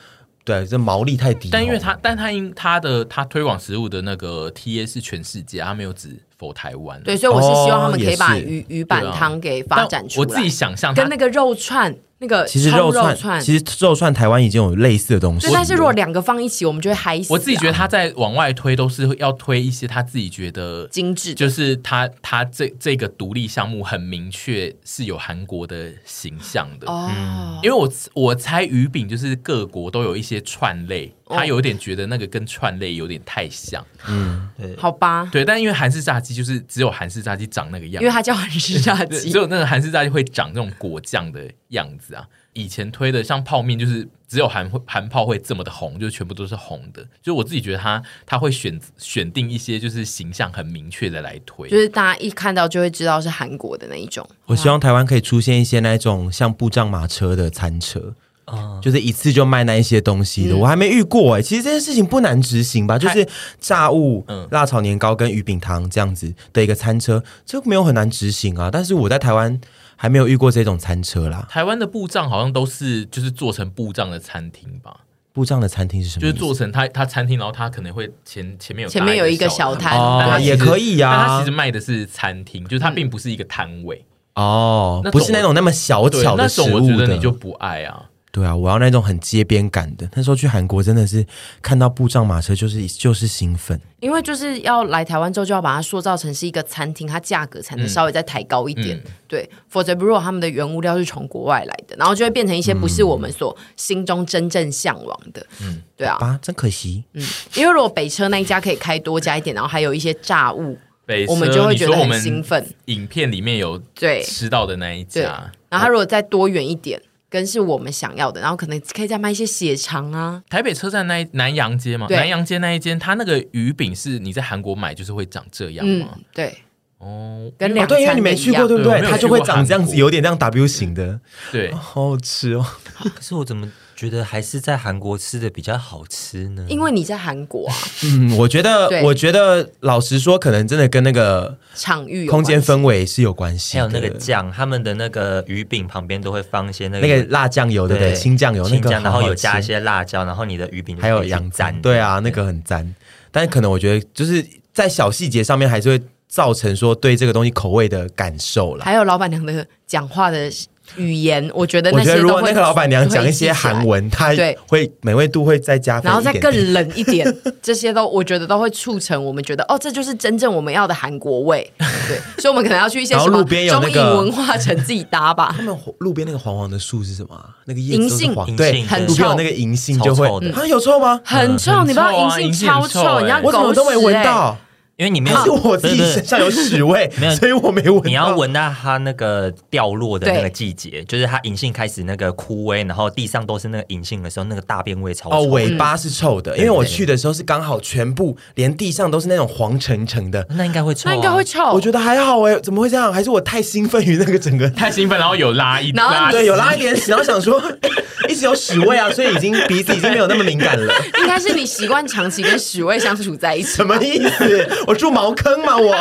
[0.47, 1.49] 对，这毛利太低。
[1.51, 7.01] 但因为他，但他因他的他推广食物的那个 TA 是全世界，他没有只否台湾。
[7.03, 10.25] 对，所以我是希望他们可以把鱼鱼板汤给发展出来。
[10.27, 15.53] 我自己想象跟那个肉串，那个其实葱肉串，其实肉串台湾已经有类似的东西对，。
[15.53, 17.27] 但是如果两个放一起，我们就会嗨死啊。
[17.31, 26.91] 我自己觉得他在往外推都是要推一些他自己觉得精致就是他他这这个独立项目很明确是有韩国的形象的。
[26.91, 35.43] 哦，因为我我猜鱼饼就是各国都有一些串类，他有点觉得那个跟串类有点太像，嗯好吧，对。
[35.43, 39.37] 但因为韩式炸鸡就是只有韩式炸鸡长那个样，因为它叫韩式炸对鸡只。
[39.37, 42.27] 有那个韩式炸鸡会长这种果酱的样子啊。
[42.53, 47.05] 以前推的像泡面，就是只有韩韩泡会这么的红，就全部都是红的。
[47.21, 54.27] 就我自己觉得他他会选选定一些就是形象很明确的来推，就是大家一看到就会知道是韩国的那一种。
[54.47, 58.15] 我希望台湾可以出现一些那种像布障马车的餐车。
[58.47, 62.97] 哦就是一次就卖那一些东西的，嗯我还没遇过哎、其实这件事情不难执行吧？
[62.97, 63.27] 就是
[63.59, 68.69] 炸物、嗯辣炒年糕跟鱼饼汤这样子的一个餐车，这没有很难执行啊。
[68.71, 69.59] 但是我在台湾
[69.95, 71.45] 还没有遇过这种餐车啦。
[71.49, 75.01] 台湾的布帐好像都是就是做成布帐的餐厅吧，
[75.33, 76.21] 布帐的餐厅是什么？
[76.21, 84.05] 就是做成他他餐厅，然后他可能会前前面有前面有一个小摊也可以呀但它其实卖的是餐厅，就是它并不是一个摊位。
[84.35, 86.97] 哦那，不是那种那么小巧的食种我物的。
[86.97, 88.05] 觉得你就不爱啊。
[88.31, 90.07] 对啊，我要那种很街边感的。
[90.13, 91.25] 那时候去韩国真的是
[91.61, 93.79] 看到布障马车就是就是兴奋。
[93.99, 98.95] 因为就是要来台湾之后，就要把它塑造成是一个餐厅，它价格才能稍微再抬高一点。
[98.97, 105.45] 嗯对，否则如果他们的原物料是从国外来的，然后就会变成一些不是我们所心中真正向往的。
[105.61, 107.03] 嗯，对啊，啊，真可惜。
[107.13, 112.63] 嗯因为如果北车那一家可以开多加一点，然后还有一些炸物，北我们就会觉得很兴奋。
[112.85, 120.41] 影片里面有对吃到的那一对，家，然后它如果再多远一点，跟是我们想要的，然后可能可以再卖一些血肠啊。
[120.49, 126.57] 台北车站那一南洋街嘛，南洋街那一间，它那个鱼饼是你在韩国买就是会长这样嗯吗？，对，
[126.99, 127.07] 哦，
[127.47, 129.01] 哦，跟两对，因为你没去过，对不对？
[129.01, 131.19] 它就会长这样子，有点这样 W 型的，
[131.51, 132.65] 对， 好好吃哦。
[132.95, 136.63] 可是我怎么觉得还是在韩国吃的比较好吃呢？
[136.69, 143.83] 因为你在韩国啊， 嗯，我觉得，我觉得，老实说，可能真的跟那个场域空间氛围是有关系的。
[143.83, 148.13] 还有那个酱，他们的那个鱼饼旁边都会放一些那个那个辣酱油，对不对？
[148.13, 152.93] 青酱油，那个然后有加一些辣椒，然后你的鱼饼就还有可以去洋蘸蘸，对啊，那个很赞。
[153.31, 158.85] 但是可能我觉得，就是在小细节上面，还是会造成说对这个东西口味的感受了。
[158.85, 160.51] 还有老板娘的讲话的
[160.95, 164.57] 语言，我觉得我觉得如那些都会果那个老板娘讲一些韩文，她对。
[164.67, 167.25] 会美味度会再加分然后再更冷一点，
[167.61, 171.69] 这些都我觉得都会促成我们觉得哦，这就是真正我们要的韩国味。
[172.07, 175.53] 对， 所以我们可能要去一些什么然后路边那文化城自己搭吧。
[175.55, 175.63] 他。
[175.63, 177.49] 们路边那个黄黄的树是什么啊？
[177.65, 178.33] 那个银杏。
[178.33, 180.39] 黄，对，很路边有臭那个银杏就会臭。
[180.39, 180.53] 臭的。
[180.53, 181.19] 啊，有臭吗？
[181.23, 183.41] 很臭，你不知道银杏超臭你要欸。
[183.43, 184.57] 我怎么都没闻到，
[184.97, 188.01] 因为你没有，是我自己身上有屎味 没有，所以我没闻。
[188.03, 201.63] 你要闻到它那个掉落的那个季节，就是它银杏开始那个枯萎，然后地上都是那个银杏的时候，那个大便味超哦，尾巴是臭的，因为我去的时候是刚好全部连地上都是那种黄澄澄的，那应该会臭、啊，那应该会臭。
[201.73, 203.13] 我觉得还好哎，怎么会这样？
[203.13, 207.61] 还是我太兴奋于那个整个，太兴奋，然后有拉一然后拉，对，有拉一点屎，然后想说
[208.27, 210.91] 一直有屎味啊，所以已经鼻子已经没有那么敏感了。
[211.21, 213.85] 应该是你习惯长期跟屎味相处在一起什。
[213.85, 214.67] 么意思？
[214.87, 215.77] 我住茅坑吗？
[215.77, 215.93] 我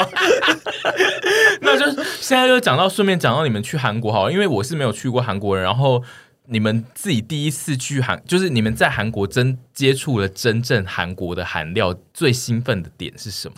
[1.61, 1.85] 那就
[2.21, 6.03] 现在就讲到，顺便讲到你们去韩国好了，因为我是没有去过韩国人，然后
[6.47, 13.57] 你们自己第一次去韩，就是你们在韩国真接触了真正韩国的韩料，最兴奋的点是什么？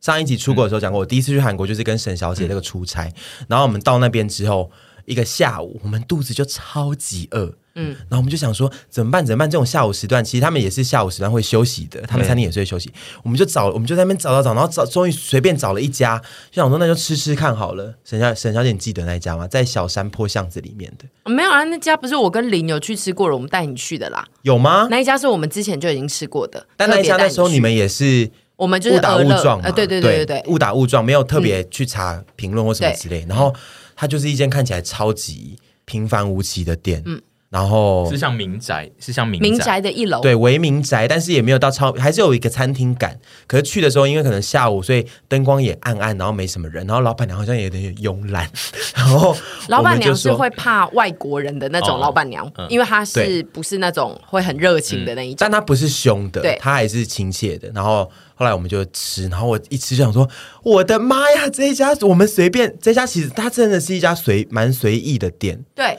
[0.00, 3.12] 上一集出国的时候讲过，我第一次去韩国就是跟沈小姐那个出差，
[3.48, 4.70] 然后我们到那边之后，
[5.04, 7.54] 一个下午我们肚子就超级饿。
[7.76, 9.24] 嗯，然后我们就想说怎么办？
[9.24, 9.50] 怎么办？
[9.50, 12.92] 这种下午时段，其实他们也是下午时段会休息的，他们餐厅也是会休息。
[13.22, 16.18] 我们就找，我们就在那边找找找，然后找，终于随便找了一家，
[16.50, 17.94] 就想说那就吃吃看好了。
[18.04, 19.48] 沈小沈小姐，你记得那一家吗？
[19.48, 24.24] 在小山坡巷子里面的，没有啊，那家不是我跟林有去吃过了，我们带你去的啦。
[24.42, 24.86] 有吗？
[24.90, 33.26] 那一家是我们之前就已经吃过的，但那一家那时候你们也是我们就是误打误撞嘛，呃，对对对对对，误打误撞，没有特别去查评论或什么之类。
[33.28, 33.52] 然后
[33.96, 37.20] 它就是一间看起来超级平凡无奇的店，嗯，
[37.54, 43.16] 然后是像民宅，是像民民宅的一楼，对为民宅，但是也没有到超，还是有一个餐厅感。
[43.46, 48.50] 可是去的时候，因为可能下午，所以灯光也暗暗，然后没什么人，然后老板娘好像也有点慵懒，
[48.96, 49.36] 然后
[49.68, 55.54] 老板娘是会怕外国人的那种哦老板娘，嗯因为她是不是那种会很热情的那一种但。
[55.54, 57.70] 她不是凶的对，他还是亲切的。
[57.72, 60.28] 然后后来我们就吃，然后我一吃就想说，
[60.64, 65.64] 我的妈呀，这一家我们随便，这家其实它真的是一家随蛮随意的店。
[65.76, 65.96] 对，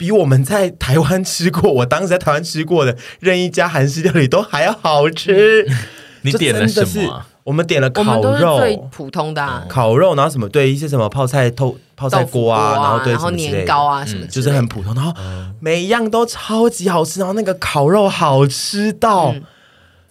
[0.00, 5.68] 比我们在台湾吃过，我当时在台湾吃过的任意一家韩式料理都还要好吃。
[6.24, 7.26] 你点了什么啊？
[7.44, 15.12] 我我们点了烤肉，普通的啊，烤肉，然后什么对一些什么泡菜透泡菜锅啊，然后对然后年糕啊什么就是很普通，然后
[15.58, 19.34] 每一样都超级好吃，然后那个烤肉好吃到，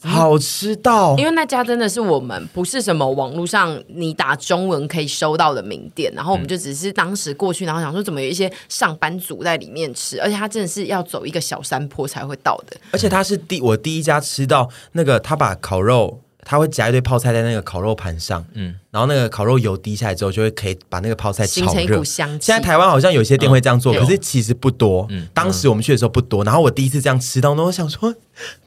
[0.01, 12.77] 好吃到，因为那家真的是我们不是什么网络上你打中文可以收到的名店，然后我们就只是当时过去，然后想说怎么有一些上班族在里面吃，而且他真的是要走一个小山坡才会到的。
[12.91, 16.21] 而且他是第我第一家吃到那个，他把烤肉。
[16.45, 22.45] 他会夹一堆泡菜在那个烤肉盘上，嗯，然后那个烤肉油滴下来之后，就会可以把那个泡菜炒热，形成一股香气。
[22.47, 25.05] 现在台湾好像有些店会这样做，嗯、可是其实不多。
[25.09, 26.43] 嗯，当时我们去的时候不多。
[26.43, 28.15] 然后我第一次这样吃到，那我想说，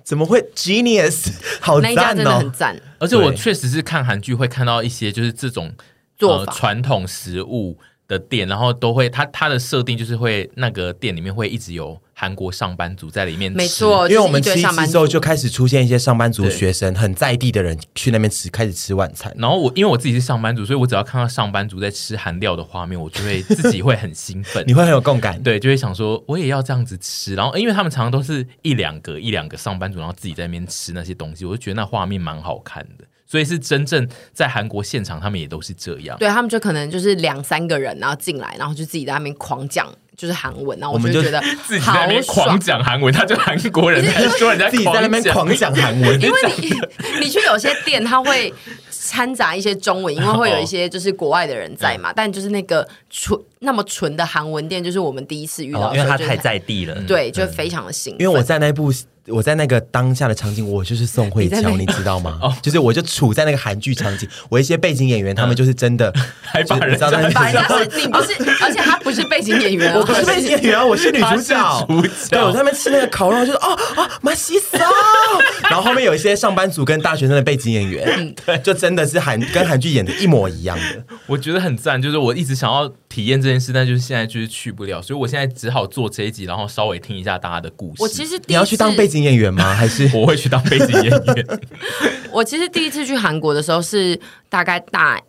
[0.04, 1.32] 怎么会 genius？
[1.61, 2.80] 好赞哦，那一家真的很赞。
[2.98, 5.72] 而且我确实是看韩剧会看到一些就是这种
[6.16, 12.00] 做传统食物的店，然后都会它它的设定就是会那个店里面会一直有。
[12.22, 19.35] 韩国上班族在里面吃，没错，因为我们吃一吃之后就开始出现一些上班族学生很在地的人去那边吃，开始吃晚餐。
[19.37, 27.35] 然后我因为我自己是上班族，所以我只要看到上班族在吃韩料的画面，我就会自己会很兴奋， 你会很有共感，对，就会想说我也要这样子吃。
[27.35, 33.04] 然后因为他们常常都是一两个一两个上班族，然后自己在那边吃那些东西，我就觉得那画面蛮好看的。
[33.33, 36.14] 所以是真正在韩国现场，他们也都是这样。
[36.18, 39.90] 对，他们就可能就是两三个人，然后进来，然后就自己在那边狂讲。
[40.14, 46.71] 就是韩文，然后我们就觉得 自己在那边狂讲韩文，他就韩国人在说人家自己在那边狂讲韩文，因为你
[47.25, 48.53] 你去有些店，他会
[48.90, 58.21] 掺杂一些中文，因为会有一些就是国外的人在嘛，哦、但就是那个纯那么纯的韩文店，就是我们第一次遇到，哦、因为他太在地了，对，就非常的兴奋。
[58.21, 58.92] 因为我在那部。
[59.28, 62.38] 我在那个当下的场景，我就是宋慧乔，你知道吗？
[62.42, 71.87] 哦，就是我就处在那个韩剧场景，我一些背景演员他们就是真的， 还把人知道在 把人家是你不是，而且他不是背景演员，我不是背景演员啊，我是女主角。
[72.30, 74.78] 对，我在那边吃那个烤肉，就是哦哦，马西萨，
[75.70, 82.00] 然后后面有一些上班族跟大学生的背景演员，对，就真的是韩跟韩剧演的一模一样的，我觉得很赞。
[82.02, 88.02] 就是我一直想要体验这件事，但就是现在就是去不了，所以我现在只好做这一集，然后稍微听一下大家的故事。
[88.02, 89.22] 我其实你要去当背景。
[89.22, 89.72] 演员吗？
[89.75, 91.61] 还是我会去当背景演员？
[92.33, 95.20] 我其实第一次去韩国的时候是大概大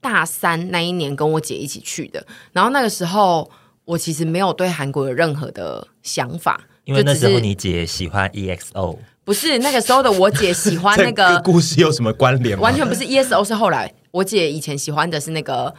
[0.00, 2.24] 大三那一年，跟我姐一起去的。
[2.52, 3.50] 然后那个时候，
[3.84, 12.58] 我其实没有对韩国有任何的想法，因为那时候你姐喜欢 EXO，不是那个时候的我姐喜欢 那个故事有什么关联？
[12.60, 15.74] 完全不是 EXO，是后来我姐以前喜欢的是那个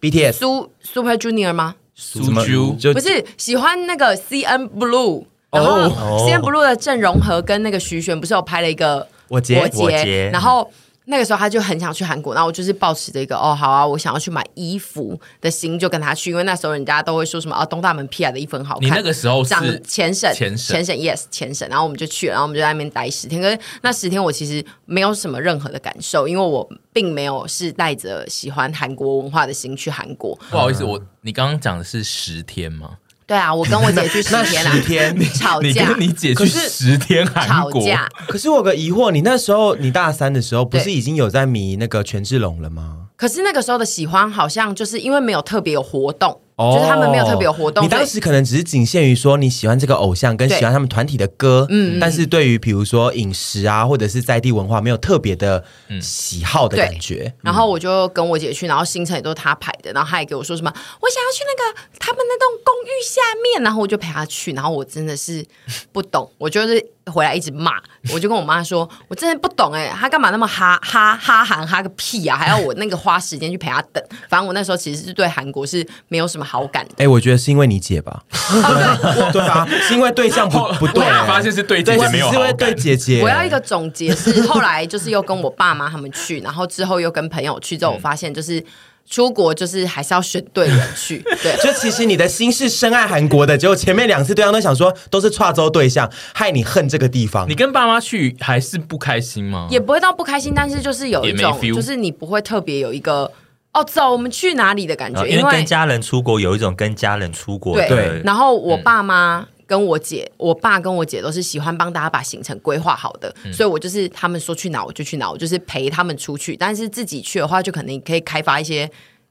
[0.00, 5.26] BTS Super Junior 吗？Suju 就不是喜欢那个 CN Blue。
[5.54, 5.88] 然后
[6.26, 10.70] CNBLUE 的郑容和跟那个徐玄不是有拍了一个我姐我姐，然后
[11.06, 18.32] 那个时候他就很想去韩国，然后我就是抱持着一个哦好啊，我想要去买衣服的心就跟他去，因为那时候人家都会说什么啊东大门 P.R.
[18.32, 30.34] 的衣服很好看，你那个时候是长前省前省前省 yes 前省，然后我们就去了，然后我们就在那边待十天，可是那十天我其实没有什么任何的感受，因为我并没有是带着喜欢韩国文化的心去韩国。
[30.50, 32.92] 不好意思，我你刚刚讲的是十天吗？
[33.26, 38.08] 对啊，我跟我姐去 十天啊，十天吵架，你跟你姐去十天韩国，吵架。
[38.28, 42.98] 可是我有个疑惑，你那时候你大三的时候，不是已经有在迷那个权志龙了吗？
[43.16, 46.40] 可是那个时候的喜欢，好像就是因为没有特别有活动。
[46.56, 55.64] 哦、就是他们没有特别有活动，你当时可能只是仅限于说你喜欢这个偶像，跟喜欢他们团体的歌，嗯，但是对于比如说饮食啊，或者是在地文化，没有特别的
[56.00, 57.34] 喜好的感觉。
[57.42, 65.44] 然后我就跟我姐去，然后行程也都是他排的，然后他也给我说什么，我想要去那个他们那栋公寓下面，然后我就陪他去，然后我真的是
[65.90, 67.72] 不懂， 我就是回来一直骂，
[68.12, 69.72] 我就跟我妈说，我真的不懂。
[69.72, 76.90] 哎、欸，他干嘛那么哈哈哈韩哈个屁啊，还要我那个花时间去陪他等，反正我那时候其实是对韩国是没有什么好感的。
[76.98, 78.22] 哎、欸，我觉得是因为你姐吧？
[78.52, 83.22] 哦、 对，对啊，是因为对象不不对、欸，发现是对姐姐没有，是因为对姐姐。
[83.22, 88.62] 我要一个总结是，后来就是又跟我爸妈他们去，然后之后又跟朋友去，之后我发现就是
[89.08, 91.18] 出国就是还是要选对人去。
[91.42, 97.48] 对，就其实你的心是深爱韩国的，结果前面两次对象都想说都是跨州对象，害你恨这个地方。
[97.48, 99.68] 你跟爸妈去还是不开心吗？
[99.70, 103.30] 也不会到不开心，但是就是有一种，就是你不会特别有一个。
[103.74, 105.26] 哦，走，我们去哪里的感觉？
[105.26, 107.88] 因为跟家人出国有一种跟家人出国的。
[107.88, 116.56] 对，然后我爸妈跟我姐，嗯、我爸跟我姐都是喜欢帮大家把行程规划好的，嗯、所以我就是他们说去哪我就去哪，我就是陪他们出去。
[116.56, 118.88] 但是自己去的话，就可能可以开发一些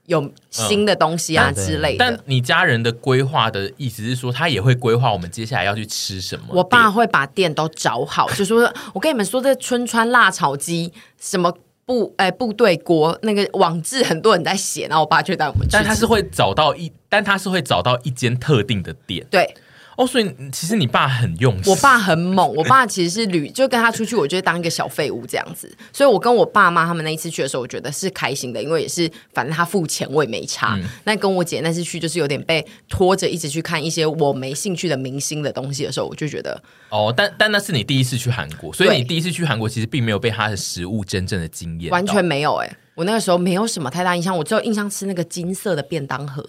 [0.07, 2.03] 有新的东西啊之类的。
[2.05, 6.47] 但你家人的规划的意思是说，他也会规划我们接下来要去吃什么？
[6.49, 11.53] 我爸会把店都找好，就说我跟你们说，这春川辣炒鸡什么。
[11.85, 15.69] 部哎，部队国那个网志很多人在写，然后我爸就带我们去。
[15.71, 19.25] 但他是会找到一，但他是会找到一间特定的店。
[19.29, 19.53] 对，
[19.97, 25.71] 哦，所以其实你爸很用心，我爸很猛，我爸其实是旅，就跟他出去，我就当一个小废物这样子。
[25.91, 30.79] 所以我跟我爸妈他们那一次去的时候，我觉得是开心的，因为也是反正他付钱，我也没差。
[31.03, 42.77] 那、嗯、跟我姐那次去，就是有点被拖着一直去看一些我没兴趣的明星的东西的时候，我就觉得哦，但但那是你第一次去韩国，所以你第一次去韩国其实并没有被他的食物真正的惊艳，完全没有哎、欸。
[42.95, 46.45] 我那个时候没有什么太大印象，我只有印象吃那个金色的便当盒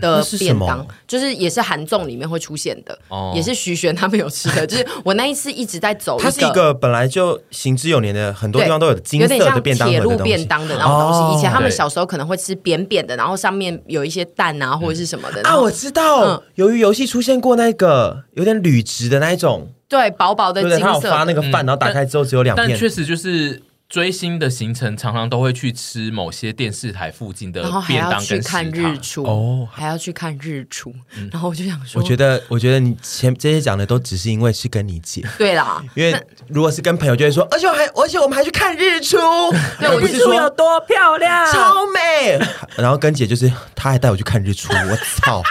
[0.00, 4.64] 的便当，嗯、是就是也是韩综里面会出现的，哦、也是徐玄他们有吃的。
[4.66, 11.18] 就是我那一次一直在走，它是一个本来就行之有年的，很多地方都有金色的便当，铁路便当的那种东西。
[11.18, 15.42] 哦、以前他们小时候可能会吃扁扁的，然后上面有一些蛋啊或者是什么的。
[15.42, 20.78] 啊，我知道，由于游戏出现过那个有点铝质的那一种，对，薄薄的金色。
[20.78, 23.60] 他有发那个饭，然后打开之后只有两片，但确实就是。
[23.92, 30.94] 追星的行程常常都会去吃某些电视台附近的便当，跟去看日出哦，还要去看日出。
[31.30, 35.84] 然后我就想说，我觉得，我觉得你前这些讲的都只是因为是跟你姐，对啦。
[35.94, 36.18] 因为
[36.48, 39.18] 如果是跟朋友，就会说，而且我还，而且我们还去看日出，
[39.78, 42.38] 对，我日出有多漂亮，超美。
[42.78, 45.42] 然后跟姐就是，她还带我去看日出，我操，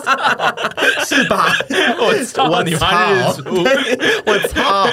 [1.04, 1.54] 是吧？
[2.00, 3.62] 我操，你妈日出，
[4.24, 4.88] 我操，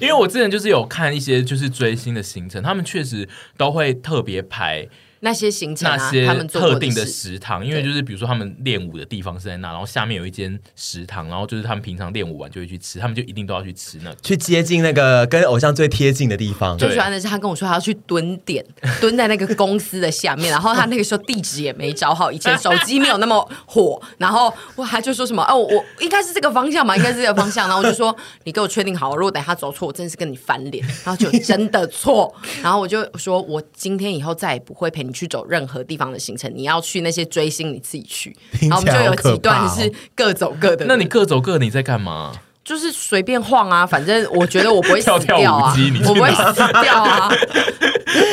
[0.00, 0.48] 因为我之前。
[0.48, 4.88] 就是有看一些些就是追星的行程，他们确实都会特别排。
[5.20, 16.78] 那些行程、啊，那些特定的食堂，因为就是比如说他们练舞的地方是在那，然后下面有一间食堂，然后就是他们平常练舞完就会去吃，他们就一定都要去吃那，去接近那个跟偶像最贴近的地方。
[16.78, 18.64] 最喜欢的是他跟我说他要去蹲点，
[19.00, 35.07] 蹲在那个公司的下面，然后他那个时候地址也没找好，以前手机没有那么火，然后我还就说什么哦，我应该是这个方向嘛，应该是这个方向，然后我就说你给我确定好，如果等下走错，我真的是跟你翻脸，然后就真的错，然后我就说我今天以后再也不会陪你。
[35.08, 38.36] 你去走任何地方的行程，你要去那些追星，你自己去。
[38.60, 40.84] 然后我们就有几段是各走各的。
[40.86, 42.32] 那你各走各，你在干嘛？
[42.68, 47.32] 就是随便晃啊，反正我觉得我不会死 掉啊，跳跳我不会死掉啊。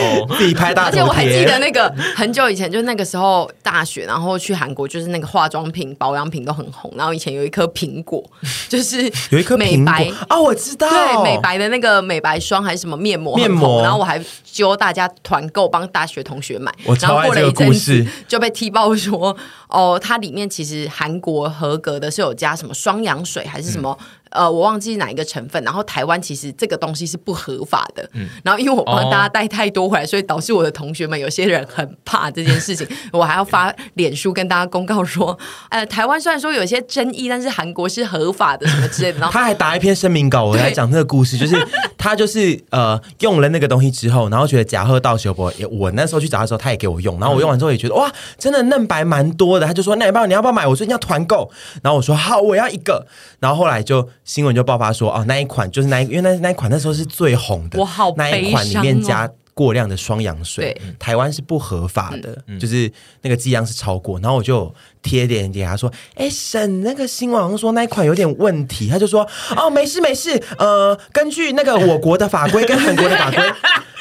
[0.01, 0.85] 哦，自己拍大。
[0.85, 6.91] 而且我还记得那个很久以前，就是那个时候大学，然后去韩国，就是那个化妆品、保养品都很红。
[6.97, 8.21] 然后以前有一颗苹果，
[8.67, 13.81] 就是有一颗美白哦，我知道，对，美白的那个美白霜还是什么面膜，面膜。
[13.81, 16.73] 然后我还揪大家团购，帮大学同学买。
[16.83, 19.35] 我超爱这个故事，就被踢爆说，
[19.69, 23.97] 哦，它里面其实韩国合格的是有加什么双氧水还是什么。
[23.99, 28.07] 嗯呃，我忘记哪一个成分，然后台湾其实这个东西是不合法的。
[28.13, 32.85] 嗯，然后因为我帮大家带太多回来，哦、所以导致我的同学们有些人很怕这件事情。
[33.13, 35.37] 我还要发脸书跟大家公告说，
[35.69, 39.19] 呃，台湾虽然说有些争议，但是韩国是合法的什么之类的。
[39.23, 41.55] 然后他还打一篇声明稿，我来讲这个故事，就是
[41.97, 49.65] 他就是呃用了那个东西之后，然后觉得假喝到时候我那时候去找他的时候，他也给我用，然后我用完之后也觉得哇，真的嫩白蛮多的。
[49.65, 50.67] 他就说那要不要你要不要买？
[50.67, 51.49] 我说你要团购，
[51.81, 53.07] 然后我说好，我要一个。
[53.39, 54.09] 然后后来就。
[54.25, 64.19] 新闻就爆发说，哦，那一款就是那一，因为那那一款那时候是最红的，我好、哦、那一款里面加过量的双氧水，对台湾是不合法的，嗯、就是那个剂量是超过。
[64.19, 73.39] 然后我就贴点给他说，哎，沈，那个新闻好像说那一款有点问题，他就说，哦，没事没事，呃，根据那个我国的法规跟韩国的法规。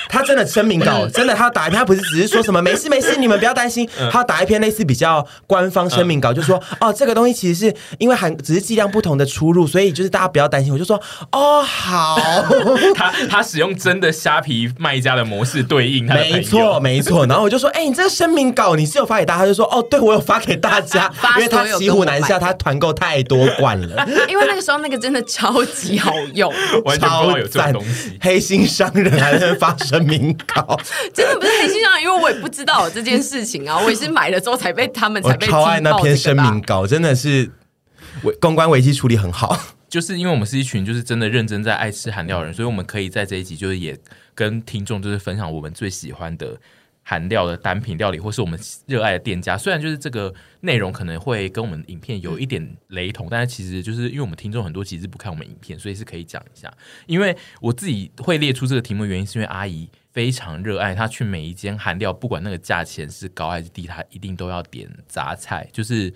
[0.09, 3.89] 他真的声明稿， 真的他打一篇，他不是只是说什么没事没事，你们不要担心。
[4.11, 10.73] 他打一篇类似比较官方声明稿，就说哦，这个东西其实是因为含只是剂量不同的出入，所以就是大家不要担心。
[10.73, 11.01] 我就说
[11.33, 12.17] 哦好，
[12.95, 17.27] 他他使用真的虾皮卖家的模式对应，没错没错。
[17.27, 19.41] 然后我就说，哎，你这个声明稿你是有发给大家？
[19.41, 24.07] 他就说哦，对我有发给大家，因为他骑虎难下，他团购太多罐了。
[24.29, 26.53] 因为那个时候那个真的超级好用，
[27.01, 27.75] 超赞。
[28.21, 30.07] 黑心商人还在发声。
[30.07, 30.79] 明 稿
[31.13, 37.51] 真的不是很欣赏，因为我也不知道这件事情啊， 我也是买了之后才被他们才被超爱那篇声明稿，真的是
[38.23, 39.59] 危公关危机处理很好。
[39.89, 43.97] 就是因为我们是一群就是真的认真在爱吃韩料的人，所以我们可以在这一集就是也
[44.35, 46.57] 跟听众就是分享我们最喜欢的。
[47.05, 56.73] 韩料的单品料理，或是我们热爱的店家，虽然就是这个内容可能会跟我们影片有一点雷同，但是其实就是因为我们听众很多其实不看我们影片，所以是可以讲一下。
[57.07, 66.13] 因为我自己会列出这个题目原因，是因为阿姨非常热爱，她去每一间韩料，不管那个价钱是高还是低，她一定都要点杂菜，就是。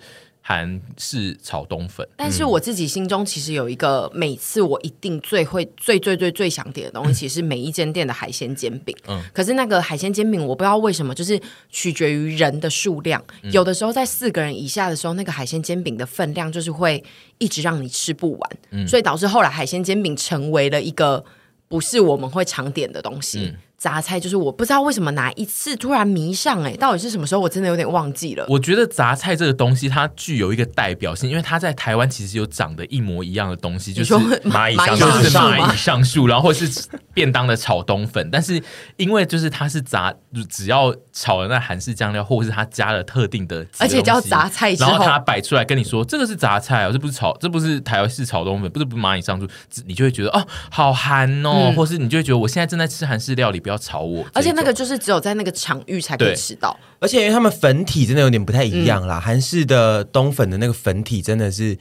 [0.49, 8.95] 韩式炒冬粉，但是我自己心中其实有一个，每次我一定最会、最最最最想点的东西，其实是每一间店的海鲜煎饼。
[9.07, 11.39] 嗯，可是那个海鲜煎饼，我不知道为什么，就是
[11.69, 13.23] 取决于人的数量。
[13.43, 17.03] 嗯、有的时候在四个人以下的时候，那个海鲜煎饼的分量就是会
[17.37, 21.23] 一直让你吃不完，嗯、所以导致后来海鲜煎饼成为了一个
[21.67, 23.51] 不是我们会常点的东西。
[23.53, 27.39] 嗯杂菜，就是我不知道为什么哪一次突然迷上哎、欸，到底是什么时候？
[27.39, 28.45] 我真的有点忘记了。
[28.49, 38.29] 我觉得杂菜这个东西它具有一个代表性，因为它在台湾其实有长得一模一样的东西，就是蚂蚂蚁上就是蚂蚁上树，然后或是便当的炒冬粉。
[38.29, 38.61] 但是
[38.97, 40.13] 因为就是它是杂，
[40.49, 49.47] 只要炒了那韩式酱料，或者是它加了特定的，而且叫杂菜然后它摆出来跟你说这个是杂菜哦，这不是炒，这不是台湾式炒冬粉，不是不是蚂蚁上树，
[49.85, 54.25] 你就会觉得哦，好韩哦，嗯、或是你就会觉得我现在正在吃韩式料理，不要吵我。
[54.33, 59.19] 而且那个就是只有在那个场域才可以吃到，而且因为他们粉体真的有点不太一样啦。
[59.19, 61.77] 韩、嗯、式的冬粉的那个粉体真的是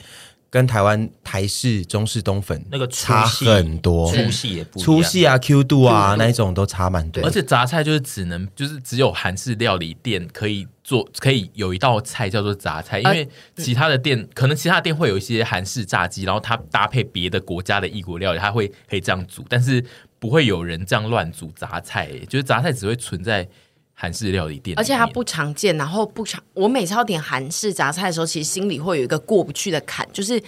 [0.50, 7.24] 跟台湾台式、中式冬粉那个差很多，粗细也不粗细啊、Q 度啊那一种都差蛮多。
[7.24, 19.82] 而且杂菜就是只能就是只有韩式料理店可以做，可以有一道菜叫做杂菜，因为其他的店、啊、可能其他的店会有一些韩式炸鸡，然后它搭配别的国家的异国料理，它会可以这样煮，但是。
[20.18, 23.48] 不会有人这样乱煮杂菜，欸，就是杂菜只会存在
[23.94, 26.42] 韩式料理店，而且它不常见，然后不常。
[26.54, 30.42] 我每次要点韩式杂菜的时候，其实心里会有一个过不去的坎，就是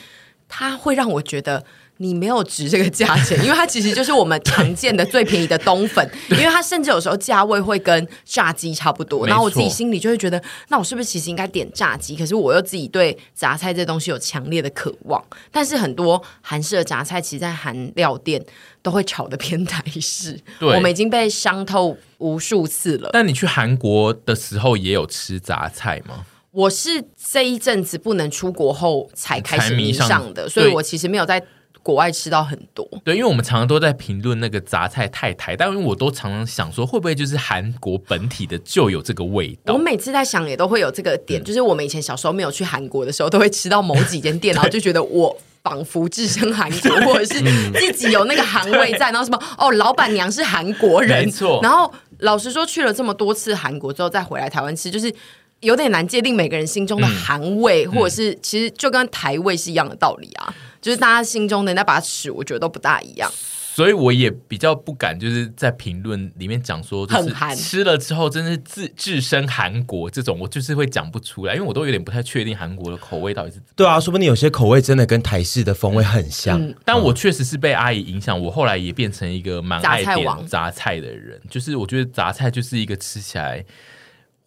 [0.48, 1.64] 它会让我觉得。
[2.03, 9.26] 你没有值这个价钱， 因为它其实就是我们常见的最便宜的冬粉， 因为它甚至有时候价位会跟炸鸡差不多。
[9.26, 12.16] 然后我自己心里就会觉得，那我是不是其实应该点炸鸡？
[12.16, 15.22] 可是我又自己对杂菜这东西有强烈的渴望。
[15.53, 18.42] 但是很多韩式的杂菜，其实，在韩料店
[18.80, 20.40] 都会炒的偏台式。
[20.59, 23.11] 对，我们已经被伤透无数次了。
[23.12, 26.24] 但你去韩国的时候也有吃杂菜吗？
[26.53, 31.42] 我是这一阵子不能出国后才开始迷上的，所以我其实没有在。
[31.82, 39.74] 国外吃到很多，对，因为我们常常都在评论那个杂菜太台，但因为我都常常想说，会不会就是韩国本体的就有这个味道？
[39.74, 47.40] 我每次在想，也都会有这个点，嗯、就是我们以前小时候没有去韩国的时候，都会吃到某几间店， 然后就觉得我仿佛置身韩国，或者是
[47.80, 51.60] 自己有那个韩味在，然后什么 哦，老板娘是韩国人，没错。
[51.62, 55.12] 然后老实说，去了这么多次韩国之后，再回来台湾吃，就是
[55.60, 60.54] 有点难界定每个人心中的韩味，嗯、或者是其实就跟台味是一样的道理啊。
[60.80, 63.30] 就是大家心中的那把尺，我觉得都不大一样，
[63.74, 73.60] 所以我也比较不敢，就是在评论里面讲说，就是吃了之后真的是自置身韩国这种，我就是会讲不出来，因为我都有点不太确定韩国的口味到底是。
[73.76, 76.74] 对啊，说不定有些口味真的跟台式的风味很像。
[76.84, 83.64] 但我确实是被阿姨影响，我后来也变成一个蛮爱点杂菜的人，就是我觉得杂菜就是一个吃起来。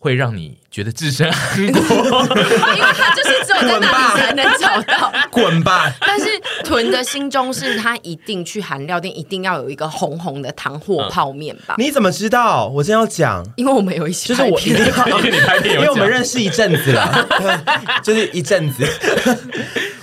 [0.03, 5.11] 会让你觉得置身 韩国，因为他就是只有在那里才能找到。
[5.29, 5.93] 滚吧！
[6.01, 6.25] 但是
[6.63, 11.75] 屯的心中是他一定去韩料店，一定要有一个红红的糖或泡面吧？
[11.77, 12.67] 你怎么知道？
[12.69, 15.19] 我真要讲，因为我们有一起，就是我一定要，
[15.63, 17.27] 因为我们认识一阵子了，
[18.01, 18.83] 就是一阵子。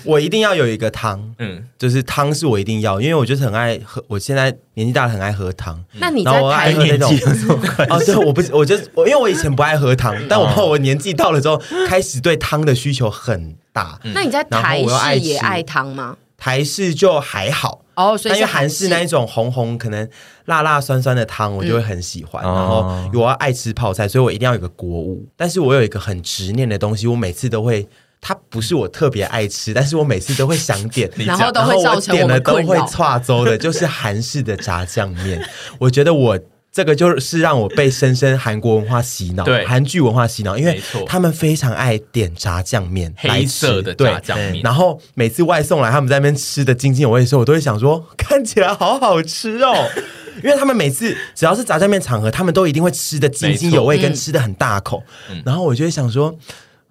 [0.03, 4.03] 我一定要有一个汤，嗯，就是汤是我一定要，因为我就是很爱喝。
[4.09, 4.45] 我现在
[4.75, 5.79] 年纪大了，很爱喝汤。
[5.93, 7.21] 那你在台年纪
[7.91, 13.99] 哦，对，我不，我就我因为我以前不爱喝汤，但我怕我年纪到了之后，开始对汤的需求很大。
[14.15, 16.17] 那你在台式也爱汤吗？
[16.37, 20.09] 台式就还好哦，所以因为韩式那一种红红、可能
[20.47, 22.43] 辣辣酸酸的汤，我就会很喜欢。
[22.43, 25.27] 然后我要爱吃泡菜，所以我一定要有个锅物。
[25.37, 27.89] 但是我有一个很执念的东西，我每次都会。
[28.23, 35.43] 它不是我特别爱吃，但是我每次都会想点，然后都会造成我们都会岔粥的，就是韩式的炸酱面。
[35.79, 36.39] 我觉得我
[36.73, 44.63] 这个就是让我被深深韩国文化洗脑，对韩剧文化洗脑，因为他们非常爱点炸酱面，黑色的炸酱面。
[44.63, 49.89] 然后每次外送来，他们在那边吃的津津有味的时候，我都会想说，看起来好好吃哦。
[50.45, 55.03] 因为他们每次只要是炸酱面场合，他们都一定会吃的津津有味，跟吃的很大口。
[55.31, 56.35] 嗯、然后我就会想说。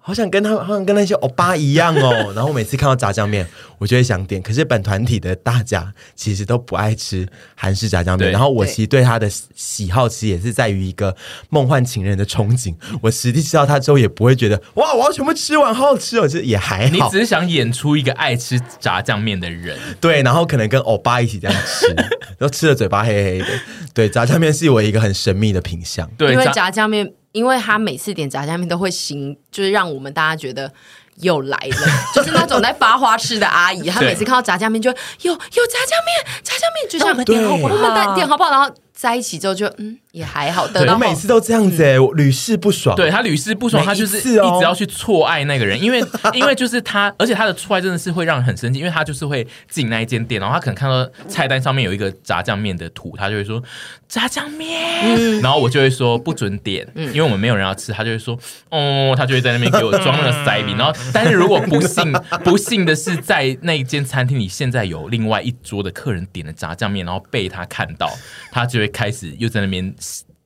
[0.02, 2.32] 好想跟他，好像跟那些欧巴一样哦。
[2.34, 3.46] 然后我每次看到炸酱面，
[3.78, 4.40] 我就会想点。
[4.40, 8.32] 可是本团体的大家其实都不爱吃韩式炸酱面。
[8.32, 11.14] 然后我其实对他的喜好，其实也是在于一个
[11.50, 12.74] 梦幻情人的憧憬。
[13.02, 16.26] 我实际吃到他之后，也不会觉得哇，我要全部吃完，好好吃哦。
[16.26, 16.92] 这也还好。
[16.92, 20.22] 你只是想演出一个爱吃炸酱面的人，对。
[20.22, 21.86] 然后可能跟欧巴一起这样吃，
[22.38, 23.46] 然后吃的嘴巴黑黑的。
[23.92, 26.08] 对，炸酱面是我一个很神秘的品相。
[26.16, 27.12] 对，因为炸酱面。
[27.32, 30.72] 因为他每次点炸酱面都会行，就是让我们大家觉得
[31.16, 37.74] 又来了， 就是那种在发花痴的阿姨，她每次看到炸酱面就有有炸酱面，炸酱面就像我们点好不好？
[37.74, 38.50] 我们点好不好？
[38.50, 38.70] 然后。
[39.00, 42.94] 在一起之后就嗯也还好，得到我每次都这样子哎，屡试不爽。
[42.96, 53.62] 对他屡试不爽，他就是一直要去错爱那个人，因为 因为就是他，而且他的错爱真的是会让人很生气，因为他就是会进那一间店，然后他可能看到菜单上面有一个炸酱面的图，他就会说
[54.06, 58.36] 炸酱面，然后我就会说不准点，因为我们没有人要吃，他就会说
[58.68, 62.12] 哦，他就会在那边给我装那个塞饼，然后 但是如果不幸
[62.44, 68.10] 不幸的是在那一间餐厅里现在有另外一桌的客人点了炸酱面，然后被他看到，
[68.50, 68.89] 他就会。
[68.92, 69.94] 开始又在那边。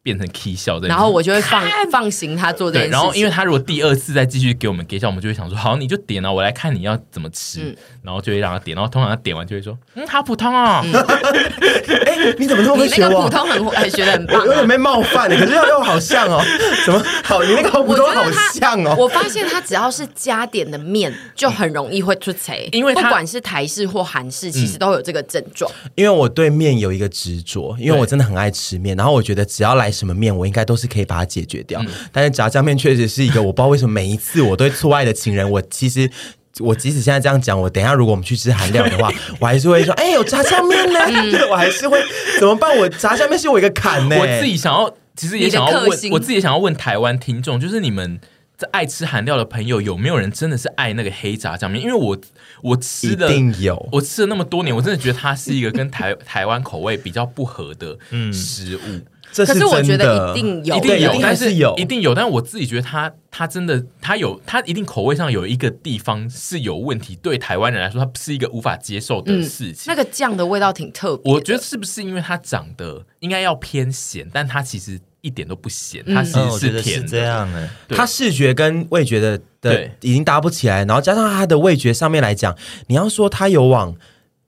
[0.05, 2.93] 变成 K 笑的，然后我就会放放行他做这件事。
[2.93, 7.63] 然后，因为他如果第二次再继续给我们 K 笑，我们就会想说，好，你就点啊，我来看你要怎么吃。
[7.63, 10.85] 嗯、然后就会让他点，然后通常他点完就会说，嗯，好普通哦。
[10.85, 13.09] 哎、嗯， 你怎么这么会学我？
[13.09, 16.45] 你那个普通很很学的很棒、啊，有点被冒犯的，可是又又好像哦，
[16.85, 17.43] 怎么好？
[17.43, 18.95] 你那个普通好像哦。
[18.99, 25.71] 我发现他只要是加点的面，就很容易会出错，因为不管是台式或韩式，其实都有这个症状。
[25.95, 29.94] 因为我对面有一个执着，因为我真的很爱吃面，然后我觉得只要来。
[29.95, 36.11] 什么面我应该都是可以把它解决掉，嗯、但是炸酱面确实是一个我不知道为什么每一次我对错爱的情人，我其实
[36.61, 41.99] 我即使现在这样讲，我等一下如果我们去吃韩料的话， 我还是会说，哎、欸，有炸酱面呢，对、我还是会
[42.39, 42.77] 怎么办？
[42.79, 44.17] 我炸酱面是我一个坎呢。
[44.19, 48.21] 我自己想要，其实也想要问，我自己也想要问台湾听众，就是你们
[48.57, 51.83] 在爱吃韩料的朋友，有没有人真的是爱那个黑炸酱面？
[51.83, 52.17] 因为我
[52.63, 57.99] 我吃的一定有，我吃了那么多年，我真的觉得它是一个跟台台湾口味比较不合的
[58.33, 58.81] 食物。
[58.87, 59.03] 嗯
[59.35, 62.15] 这是可是我觉得一定有，一定有，但是有，一定有。
[62.15, 67.17] 但是我自己觉得他，他真的，他有，他一定口味上有一个地方是有问题。
[67.17, 69.87] 对台湾人来说，他是一个无法接受的事情。
[69.87, 71.33] 嗯、那个酱的味道挺特别。
[71.33, 77.07] 我觉得是不是因为它长得应该要偏咸，但它其实一点都不咸，它其实是甜的。
[77.07, 82.57] 嗯、这样哎，它视觉跟味觉的对已经搭不起来，然后加上它的味觉上面来讲，
[82.87, 83.97] 你要说它有往。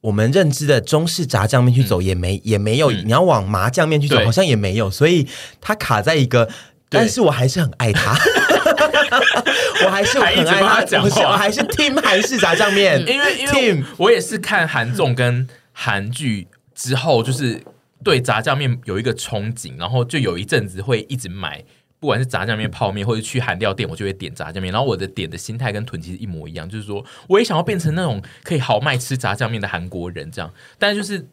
[0.07, 5.27] 我们认知的中式炸酱面去走也没、嗯、也没有，你要往麻酱面去走好像也没有，所以
[5.61, 6.49] 它卡在一个，
[6.89, 8.13] 但是我还是很爱它，
[9.85, 17.61] 我还是很爱它，我还是 team 韩式炸酱面， 因为因为我也是看韩综跟韩剧之后，就是
[18.05, 21.65] 对炸酱面有一个憧憬，然后就有一阵子会一直买。
[21.99, 24.73] 不管是炸酱面、泡面，或者去韩料店，我就会点炸酱面。
[24.73, 30.53] 然后我的点的心态跟囤其实一模一样，就是说我也想要变成那种可以豪迈吃炸酱面的韩国人，这样。
[30.79, 31.29] 但就是。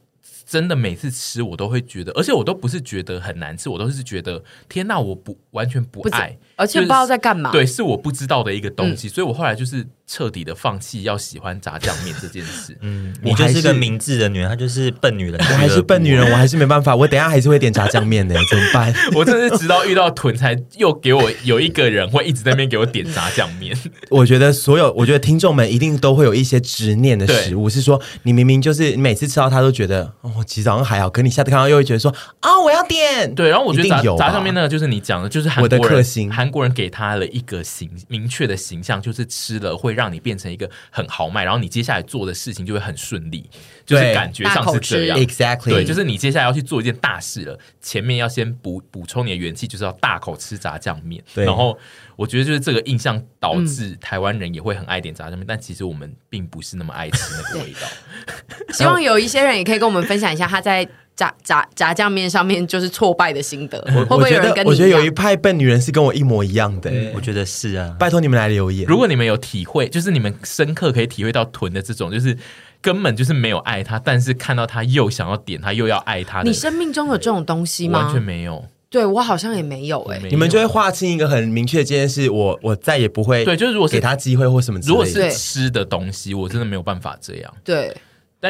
[0.45, 7.51] 真的每次吃我都会觉得，而且我都不是觉得很难吃，我都是觉得天哪，我不完全不爱，不而且不知道在干嘛。
[7.51, 12.78] 对，是我不知道的一个东西，嗯、所以我后来就是彻底的放弃要喜欢炸酱面这件事。
[12.82, 18.93] 嗯，你就是个明智的女人，她就是笨女人，我还是笨女人，我还是没办法，我等下还是会点炸酱面的，怎么办？
[19.16, 23.76] 我真的是直到遇到屯才又给我有一个人会一直在那边给我点炸酱面。
[24.10, 30.32] 我觉得所有，我觉得听众们一定都会有一些执念的食物，是说你明明就是你每次吃到它都觉得哦。
[30.45, 33.34] 其实早上还好，可你下次看到又会觉得说啊、哦，我要点。
[33.34, 43.50] 对，然后我觉得炸炸酱面那个就是你讲的，就是韩国人我的克星，韩国人给他了一个形明确的形象，就是吃了会让你变成一个很豪迈，然后你接下来做的事情就会很顺利，
[43.86, 45.18] 就是感觉上是这样。
[45.18, 51.24] Exactly，对，就是你接下来要去做一件大事了，前面要先补补充你的元气，就是要大口吃炸酱面。
[51.34, 51.80] 对，然后
[52.18, 57.88] 我觉得就是这个印象导致台湾人也会很爱点炸酱面，嗯、但其实我们并不是那么爱吃那个味道。
[58.74, 60.86] 希望有一些人也可以跟我们分享一下他在
[61.16, 64.70] 炸炸炸酱面上面就是挫败的心得，会不会有人跟你？
[64.70, 67.95] 我觉得有一派笨女人是跟我一模一样的，我觉得是啊。
[67.99, 72.36] 拜托你们来留言，如果你们有体会，就是你们深刻可以体会到囤的这种，就是
[72.82, 76.41] 根本就是没有爱他，但是看到他又想要点他，又要爱他。
[76.41, 78.05] 你生命中有这种东西吗？
[78.05, 78.66] 完全没有。
[78.89, 80.20] 对我好像也没有哎。
[80.30, 83.43] 你们就会划清一个很明确的界限，是我我再也不会。
[83.45, 87.53] 对，就是如果给他机会或什么，如果是吃的东西，我真的没有办法这样。
[87.64, 87.95] 对。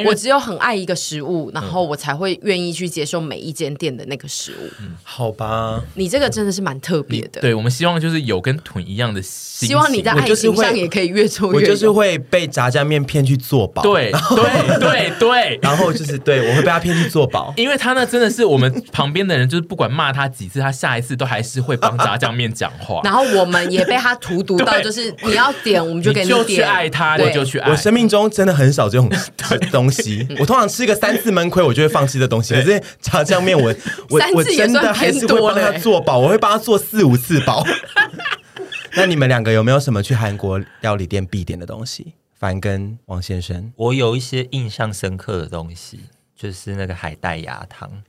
[0.06, 4.70] 我只有很爱一个食物，然后我才会愿意去接受每一间店的那个食物。
[4.82, 7.42] 嗯，好吧，你这个真的是蛮特别的。
[7.42, 11.60] 对，我们希望就是有跟豚一样的心，希望你在爱情上也可以越做越。
[11.60, 13.84] 我就是会被炸酱面骗去做保。
[13.84, 23.02] 对对对对，然后就是对我会被他骗去做保，因为他呢真的是我们旁边的人，就是不管骂他几次，他下一次都还是会帮炸酱面讲话。
[23.04, 26.38] 然后我们也被他荼毒到，就是你要点，我们就给你点。
[26.40, 27.70] 就去爱他，我就去爱。
[27.70, 29.10] 我生命中真的很少这种
[29.84, 30.64] 东西， 我通常。
[30.74, 32.56] 吃个三次闷亏，我就会放弃这东西。
[32.56, 33.76] 可是炸酱面，我
[34.10, 37.64] 我我真的还是会帮他做饱，我会帮他做四五次饱。
[38.96, 42.14] 那你们两个有没有什么去韩国料理店必点的东西？
[42.34, 46.00] 凡跟王先生，我有一些印象深刻的东西，
[46.36, 48.02] 就是那个海带芽汤。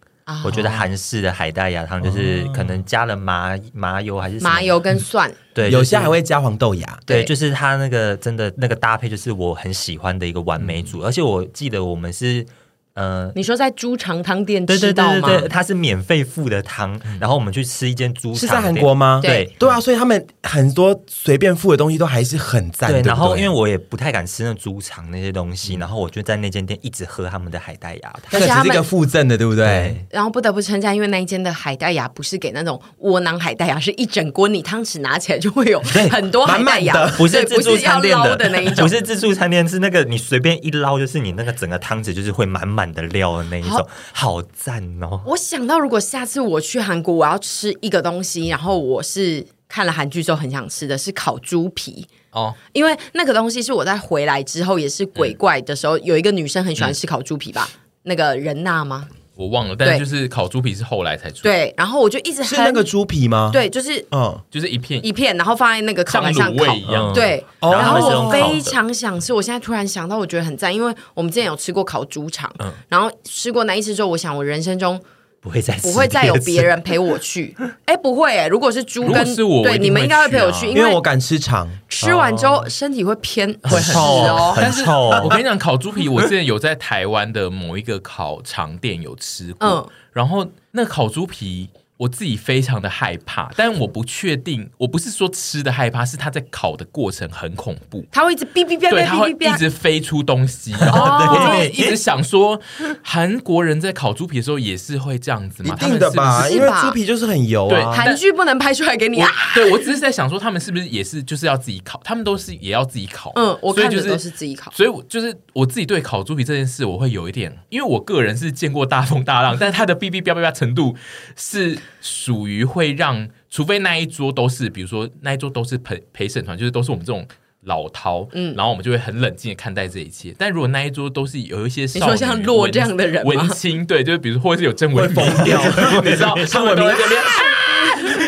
[0.45, 12.47] 我觉得韩式的海带芽汤就是可能加了麻麻油还是麻油跟蒜，对，有些还会加黄豆芽，对，就是它那个真的那个搭配，就是我很喜欢的一个完美组，而且我记得我们是。
[12.95, 15.21] 呃，你说在猪肠汤店吃到吗？
[15.21, 18.37] 对对对对，它是免费付的汤，然后我们去吃一间猪肠。
[18.39, 19.19] 是在韩国吗？
[19.21, 22.93] 对对啊，所以他们很多随便付的东西都还是很赞。
[22.93, 28.23] 对，然后因为我也不太敢吃那猪肠那些东西，然后我就在那间店一直喝他们的海带芽汤。
[28.31, 30.07] 那个是一个附赠的，对不对？
[30.11, 35.81] 然后不得不称赞，因为那一间的海带芽不是给那种窝囊海带芽，是一整锅，你汤匙拿起来就会有
[36.13, 42.84] 很多海带芽，不是自助餐店的那一种，不是自助餐店，是那个你随便一捞，就是你那个整个汤匙就是会满满。
[42.85, 45.23] 满的料的那一种，好赞哦！
[45.25, 57.67] 我想到如果下次我去韩国，我要吃一个东西，然后我是看了韩剧之后很想吃的是烤猪皮哦，因为那个东西是我在回来之后也是鬼怪的时候，嗯、有一个女生很喜欢吃烤猪皮吧？
[57.73, 59.09] 嗯、那个人娜吗？
[59.37, 61.43] 我忘了，但是就是烤猪皮是后来才出。
[61.43, 63.51] 对，然后我就一直是那个猪皮吗？
[63.53, 67.13] 对，就是嗯，就是一片一片，然后放在那个烤盘上烤一样。
[67.13, 72.53] 对，然后我非常想吃，我现在突然想到，我觉得很赞，因为我们之前有吃过烤猪肠，
[72.89, 75.01] 然后吃过那一次之后，我想我人生中。
[75.45, 78.49] 不会再不会再有别人陪我去， 哎，不会哎。
[78.49, 84.55] 如果是猪跟是我对你们应该会陪我去，因为我敢吃肠，吃完之后身体会偏会很臭哦。
[84.57, 91.69] 但是我跟你讲，烤猪皮，我之前有在台湾的某一个烤肠店有吃过，然后那烤猪皮。
[91.97, 102.61] 我自己非常的害怕，但我不确定，我不是说吃的害怕，是它在烤的过程很恐怖，它会一直哔哔哔，对，它会一直飞出东西，然后我就一直想说，
[103.03, 105.77] 韩国人在烤猪皮的时候也是会这样子吗？
[105.81, 107.93] 一定的吧，因为猪皮就是很油啊。
[107.93, 109.31] 韩剧不能拍出来给你啊。
[109.55, 112.01] 对，我只是在想说，他们是不是也是就是要自己烤？
[112.05, 113.31] 他们都是也要自己烤。
[113.37, 114.71] 嗯，我看的都是自己烤。
[114.73, 120.97] 所以我就是我自己对烤猪皮这件事，我会有一点，因为我个人是见过大风大浪，但是它的哔哔哔哔哔程度
[121.37, 122.65] 是属于。
[122.65, 127.25] 会让，除非那一桌都是，比如说那一桌都是陪陪审团，就是都是我们这种
[127.63, 130.35] 老饕，嗯，然后我们就会很冷静的看待这一切。
[130.37, 135.63] 但如果那一桌都是有一些少女，你说像洛这样的人，文青，对，就是比如说或者是有郑文疯掉，
[136.03, 137.21] 你知道 郑文明这边。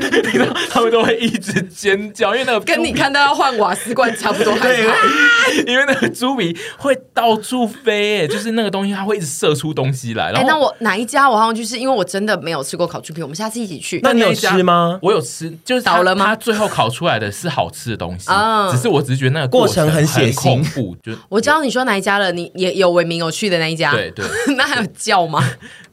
[0.71, 4.57] 他们都会一直尖叫，因为那个跟你看到要换瓦斯罐差不多。
[4.61, 4.87] 对，
[5.67, 10.33] 因为那个猪鼻会到处飞，哎，就是那个东西它会一直射出东西来。
[10.33, 14.01] 哎，那我哪一家我好像就是因为我真的没有吃过烤猪皮，我们下次一起去。
[14.03, 14.99] 那你有吃吗？
[15.03, 16.27] 我有吃，就是倒了吗？
[16.27, 18.31] 它最后烤出来的是好吃的东西，
[18.73, 20.63] 只是我只是觉得那个过程很血腥，
[21.03, 24.25] 就我知道你说哪一家了，你也有伟明有去的那一家，对对，
[24.57, 25.43] 那还有叫吗？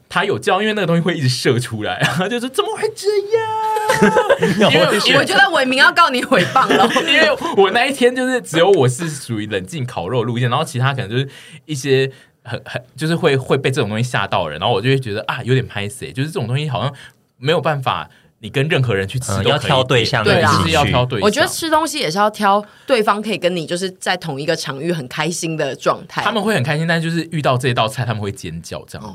[0.08, 4.70] 他有叫，因为那个东西会一直射出来， 然后就是怎么会这样？
[4.72, 11.28] 因为我觉得伟明要告你诽谤了， 因为我那一天就是只有我是属于冷静烤肉路线，然后其他可能就是
[11.66, 12.10] 一些
[12.42, 16.92] 很很就是会会被这种东西吓到人，然后我就会觉得啊有点拍死，就是这种东西好像
[17.36, 18.08] 没有办法，
[18.40, 21.26] 你跟任何人去吃都可以，要挑对象，对啊，是要挑对象。
[21.26, 29.06] 我觉得吃东西也是要挑对方可以跟你就是在同一个场域很开心的状态，他们会很开心，但就是遇到这一道菜他们会尖叫这样。
[29.06, 29.14] 哦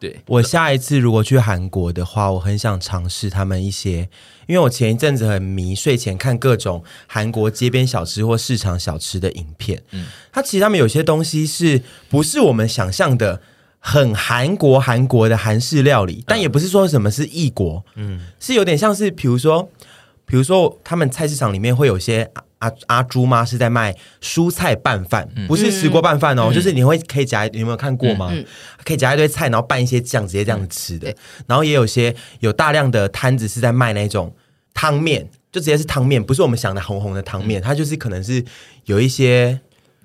[0.00, 4.08] 对，我下一次如果去韩国的话，我很想尝试他们一些，
[4.46, 9.82] 因为我前一阵子很迷睡前看各种韩国街边小吃或市场小吃的影片。
[9.90, 13.42] 嗯，它其实他们有些东西是不是我们想象的
[13.78, 19.70] 很韩国韩国的韩式料理，但也不是说什么是异国，嗯，是有点像是比如说，
[20.24, 22.30] 比如说他们菜市场里面会有些。
[22.60, 28.32] 阿阿朱妈是在卖蔬菜拌饭，嗯、不是石锅拌饭哦，嗯、就是你会可以夹，你有没有看过吗？
[28.84, 31.10] 可以夹一堆菜，然后拌一些酱，直接这样吃的。
[31.10, 31.16] 嗯、
[31.48, 34.34] 然后也有些有大量的摊子是在卖那种
[34.72, 38.44] 汤面，就直接是汤面，不是我们想的红红的汤面，嗯、它就是可能是
[38.84, 39.60] 有一些。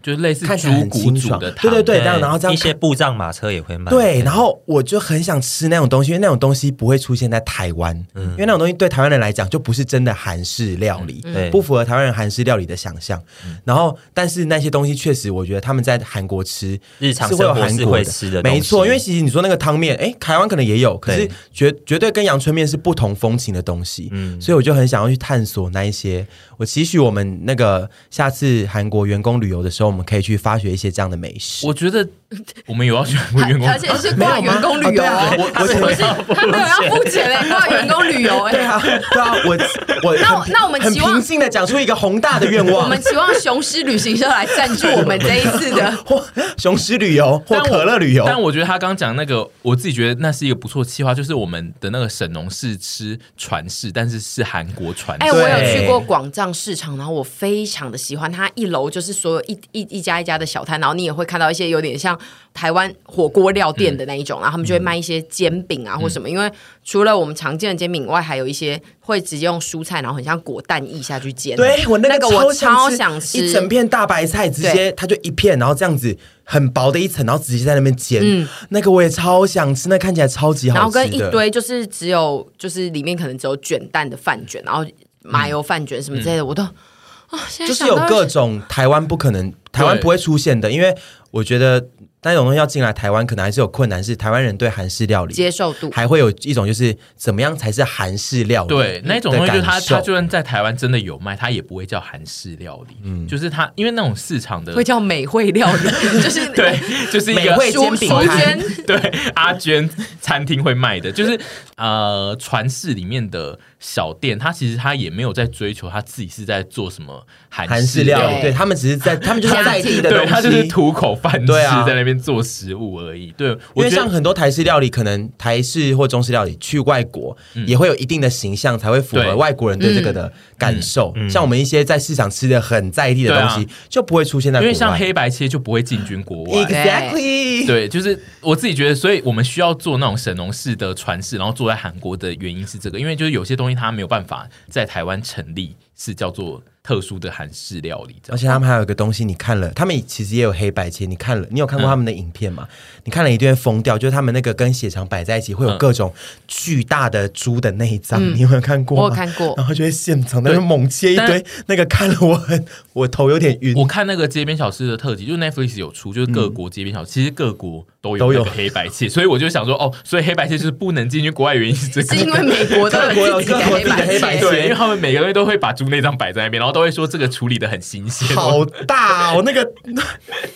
[0.05, 3.89] 就是类似看起来很清爽的，对对对，这样然后这样一些布障马车也会卖。
[3.89, 13.19] 对，然后我就很想吃那种东西，因为那种东西不会出现在台湾，因为那种东西对台湾人来讲就不是真的韩式料理，对不符合台湾人韩式料理的想象。
[13.63, 18.85] 然后，但是那些东西确实，我觉得他们在韩国吃日常是会有韩国吃的，没错。
[18.85, 24.09] 因为其实你说那个汤面，哎，台湾可能也有，可是绝绝对跟阳春面是不同风情的东西。
[24.11, 26.23] 嗯，所以我就很想要去探索那一些。
[26.57, 31.67] 我期许我们那个下次韩国员工旅游的时候，我们可以去发掘一些这样的美食。
[31.67, 32.07] 我觉得
[32.65, 35.03] 我们有要去韩国员工，而且是挂员工旅游
[35.37, 35.51] 我。
[35.55, 35.95] 我不是
[36.33, 38.51] 他没有要付钱嘞，挂员工旅游哎。
[38.55, 39.57] 对啊，对啊，我
[40.03, 42.85] 我那那我们期望很平静的讲出一个宏大的愿望。
[42.85, 46.23] 我们期望雄狮旅行社来赞助我们这一次的或
[46.57, 48.23] 雄狮旅游或可乐旅游。
[48.25, 55.27] 但我觉得他刚刚讲那个，我自己觉得那是一个不错的计划，就是我们的那个沈农是吃传世，但是是韩国传世。
[55.27, 56.44] 哎，我有去过广藏。
[56.53, 62.17] 市场，然后我非常的喜欢它，一楼就是所有一一一家一家的小摊，然后你也会看到一些有点像
[62.53, 66.51] 台湾火锅料店的那一种，嗯、然后他们就会卖一些煎饼啊或什么，嗯、因为
[66.83, 71.55] 除了我们常见的煎饼以外，还有一些会直接用蔬菜，然后很像果蛋液下去煎。
[71.57, 78.21] 对，我那个我超想吃一整片大白菜，直接它就一片，然后这样子很薄的一层，然后直接在那边煎。
[78.23, 80.79] 嗯，那个我也超想吃，那看起来超级好吃。
[80.79, 84.85] 然后跟一堆就是只有就是里面可能只有卷蛋的饭卷，然后。
[85.25, 90.95] 麻油饭卷什么之类的，嗯、我都啊，就是有各种台湾不可能、台湾不会出现的，因为
[91.31, 91.83] 我觉得
[92.21, 94.03] 但这种东西要进来台湾，可能还是有困难。
[94.03, 98.69] 是台湾人对韩式料理接受度，还会有一种就是怎么样才是韩式料理？
[98.69, 102.95] 对，那种东西就是它，它就算在台湾真的有卖，它也不会叫韩式料理。
[103.03, 105.83] 嗯，就是它，因为那种市场的会叫美味料理，
[106.21, 106.79] 就是对，
[107.11, 109.87] 就是一个美味煎饼摊，对，阿娟
[110.19, 111.39] 餐厅会卖的，就是
[111.75, 113.59] 呃，传世里面的。
[113.77, 121.53] 小店，他其实他也没有在追求他自己是在做什么韩式料理，对，对他们只是在， 他们就是在地的东西，对，他就是吐口饭吃，
[121.85, 123.31] 在那边做食物而已。
[123.33, 131.13] 对，因为像很多台式料理，可能台式或中式料理去外国也会有一定的形象，才会符合外国人对这个的感受。
[131.29, 134.59] 像我们一些在市场吃的很在地的东西，就不会出现在。
[134.59, 136.65] 因为像黑白切就不会进军国外。
[136.65, 143.75] Exactly，对，就是我自己觉得，所以我们需要做那种神农式的传世，然后做在韩国的原因是这个，因为就是有些东西。
[143.75, 148.15] 它没有办法在台湾成立，是叫做特殊的韩式料理。
[148.29, 151.07] 而且他们还有一个东西，你看了，他们其实也有黑白切。
[151.07, 152.67] 你看了，你有看过他们的影片吗？
[152.69, 156.13] 嗯、你看了一定会疯掉，就是他们那个跟血肠摆在一起，会有各种
[156.47, 158.23] 巨大的猪的内脏。
[158.23, 159.01] 嗯、你有没有看过？
[159.01, 159.55] 我有看过。
[159.57, 162.63] 然后就会现场在那边猛切一堆，那个看了我很，
[162.93, 163.75] 我头有点晕。
[163.75, 167.87] 我看那个街边小吃的特辑，就是 Netflix 有出，就是各国街边小吃，嗯、其实各国。
[168.17, 168.45] 都有。
[168.55, 179.67] 黑白切，所以我就想说，哦，所以黑白切就是不能进去国外，原因是这个，是因为美国的 国有黑白切，对，因为他们每个人都会把猪内脏摆在那边，然后都会说这个处理的很新鲜，好大哦， 那个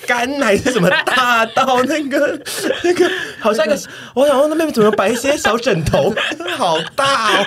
[0.08, 2.40] 肝奶是什么大到那个
[2.84, 3.78] 那个，好像一个，
[4.14, 6.14] 我想说那边怎么摆一些小枕头，
[6.56, 7.46] 好大哦。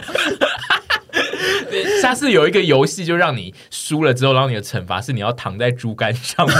[2.00, 6.56] 下次有一个游戏，就让你输了之后，然后你的惩罚是你要躺在猪肝上面，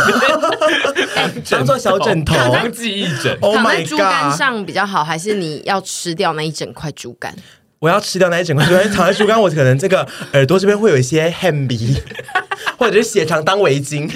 [1.51, 3.39] 当做小枕头，当记忆枕。
[3.41, 7.35] 躺在猪肝上比较好，还是你要吃掉那一整块猪肝？
[7.79, 8.91] 我要吃掉那一整块猪肝。
[8.91, 11.97] 躺在猪肝，我可能这个耳朵这边会有一些汗鼻，
[12.79, 14.11] 或者是血肠当围巾。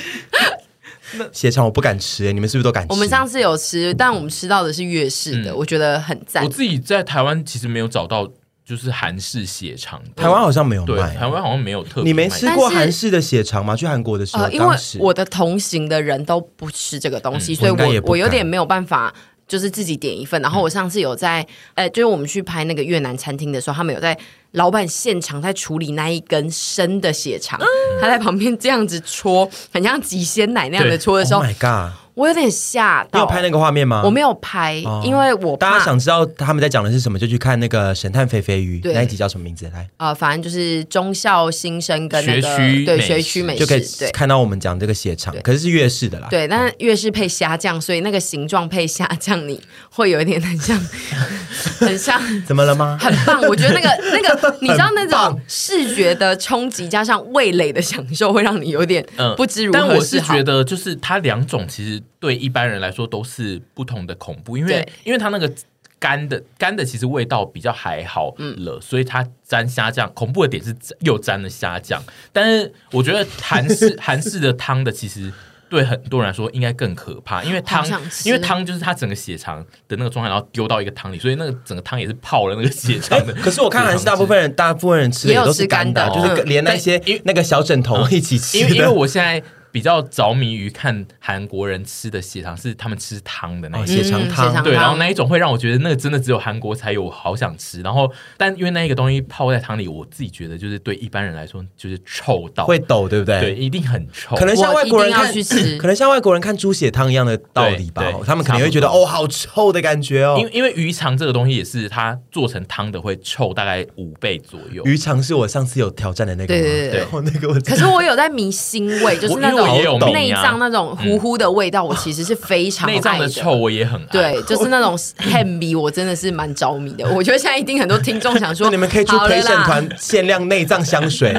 [1.33, 2.93] 血肠我不敢吃，你们是不是都敢吃？
[2.93, 6.45] 我们上次有吃，但我们吃到的是粤式的，我觉得很赞。
[6.45, 8.29] 我自己在台湾其实没有找到。
[8.67, 12.05] 就是韩式血肠，台湾好像没有卖，台湾好像没有特别。
[12.05, 13.77] 你没吃过韩式的血肠吗？
[13.77, 19.15] 去韩国的时候，因为我的同行的人都不吃这个东西，所以我我有点没有办法，
[19.47, 20.43] 就是自己点一份。
[20.43, 24.19] 然后我上次有在，呃，就是我们去拍那个越南餐厅的时候，他们有在
[24.51, 27.61] 老板现场在处理那一根生的血肠，
[28.01, 31.41] 他在旁边这样子戳，很像挤鲜奶那样的戳的时候。
[31.41, 31.97] Oh my god！
[32.17, 33.21] 我有点吓到。
[33.21, 34.01] 你有拍那个画面吗？
[34.03, 39.71] 我没有拍，哦、因为我大家想知道他们在讲的是什么，就去看那个《神探菲菲鱼》那一集叫什么名字？
[39.75, 46.27] 来，呃，反正就是中校新生跟那个学对学区美食，就可以看到我们讲这个血肠，可是是粤式的啦。
[46.31, 49.61] 对，但是粤式配虾酱，所以那个形状配虾酱，你
[49.91, 50.81] 会有一点很像，
[51.79, 52.19] 很像。
[52.47, 52.97] 怎么了吗？
[52.99, 59.07] 很棒，我觉得那个 那个，你知道那种视觉的冲击加上味蕾的享受，会让你有点
[59.37, 59.91] 不知如何是好。
[59.91, 62.03] 但我是觉得，就是它两种其实。
[62.21, 65.51] 对一般人来说都是不同的恐怖，因为因为它那个
[65.99, 72.03] 干的干的其实味道比较还好了，嗯、所以它沾虾酱恐怖的点是又沾了虾酱，
[72.33, 75.33] 但是我觉得韩式 韩式的汤的其实
[75.71, 77.85] 对很多人来说应该更可怕，因为汤
[78.25, 83.33] 因为汤就是它整个血肠的那个状态，然后丢到一个汤里，所以那个整个汤也是泡了那个血肠的。
[83.33, 89.43] 可是我看韩式大部分人大部分人吃的也都是干的，干的就是连那些那个小枕头一起吃，因为因为我现在。
[89.77, 97.83] 比较着迷于看韩国人吃的血肠，是他们吃汤的那种血肠汤，对，然后那一种会让我觉得那个真的只有韩国才有，好想吃。
[97.83, 103.39] 然后，但因为那一个东西泡在汤里，我自己觉得就是对一般人来说就是臭到会抖，对不对？
[103.39, 104.35] 对，一定很臭。
[104.35, 108.03] 可能像外国人看去吃，可能像外国人看猪血汤一样的道理吧。
[108.25, 110.37] 他们可能会觉得哦，好臭的感觉哦。
[110.39, 114.83] 因为因为鱼肠这个东西也是它做成汤的会臭大概五倍左右。
[114.87, 117.61] 鱼肠是我上次有挑战的那个，对对对， 那个我。
[117.61, 119.66] 可是我有在迷腥味，就是那种
[120.13, 120.57] 内脏。
[120.59, 122.89] 那种糊糊的味道，我其实是非常。
[122.89, 124.07] 内脏的臭我也很爱。
[124.11, 127.07] 对，就是那种 ham 我真的是蛮着迷的。
[127.15, 131.39] 我觉得现在一定很多听众想说，你们可以出陪审团限量内脏香水。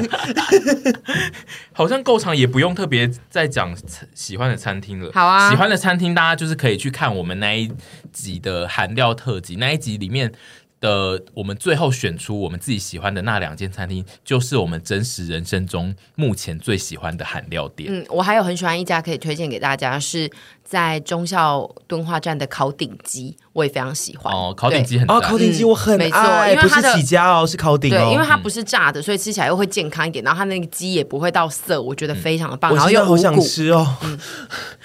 [1.72, 3.76] 好像够长，也不用特别再讲
[4.14, 5.10] 喜欢的餐厅了。
[5.12, 7.70] 好啊，喜欢的餐厅大家就是可以去看我们那一
[8.12, 10.32] 集的韩料特辑，那一集里面。
[10.80, 17.92] 的，我们最后选出我们自己喜欢的那两间餐厅，就是我们真实人生中目前最喜欢的韩料店。
[17.92, 20.30] 嗯，我还有很喜欢一家可以推荐给大家，是
[20.68, 24.30] 在中校敦化站的烤鼎鸡，我也非常喜欢。
[24.30, 26.18] 哦，烤鼎鸡很哦，烤鼎鸡我很爱，没错，
[26.50, 30.22] 因为它的不是起家哦，是烤鼎哦，对，因为它不是炸的，所以吃起来又会健康一点。
[30.22, 32.70] 然后它那个鸡也不会到涩，我觉得非常的棒。
[32.70, 34.18] 嗯、然后又好想吃哦，嗯，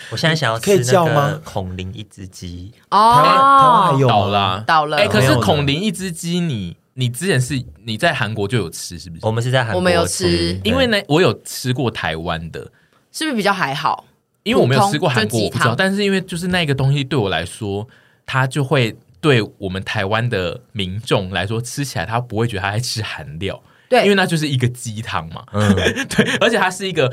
[0.10, 1.38] 我现在想要吃可以叫吗？
[1.44, 4.96] 孔林一只鸡哦，倒了，倒了。
[4.96, 9.26] 哎，可是孔林一只鸡，你你之前是你在韩国就有吃是不是？
[9.26, 12.72] 我们是在韩国，我们有吃，因为呢，我有吃过台湾的，
[13.12, 14.06] 是不是比较还好？
[14.44, 15.74] 因为我没有吃过韩国，我不知道。
[15.76, 17.88] 但是因为就是那个东西对我来说，
[18.26, 25.44] 它就会对我们台湾的民众来说，吃起来他不会觉得他在吃韩料，对，因为那就是一个鸡汤嘛。
[25.54, 25.74] 嗯，
[26.10, 27.12] 对，而且它是一个，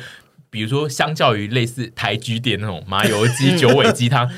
[0.50, 4.28] 比如说相较于类似台居店那种麻油鸡、九尾鸡汤，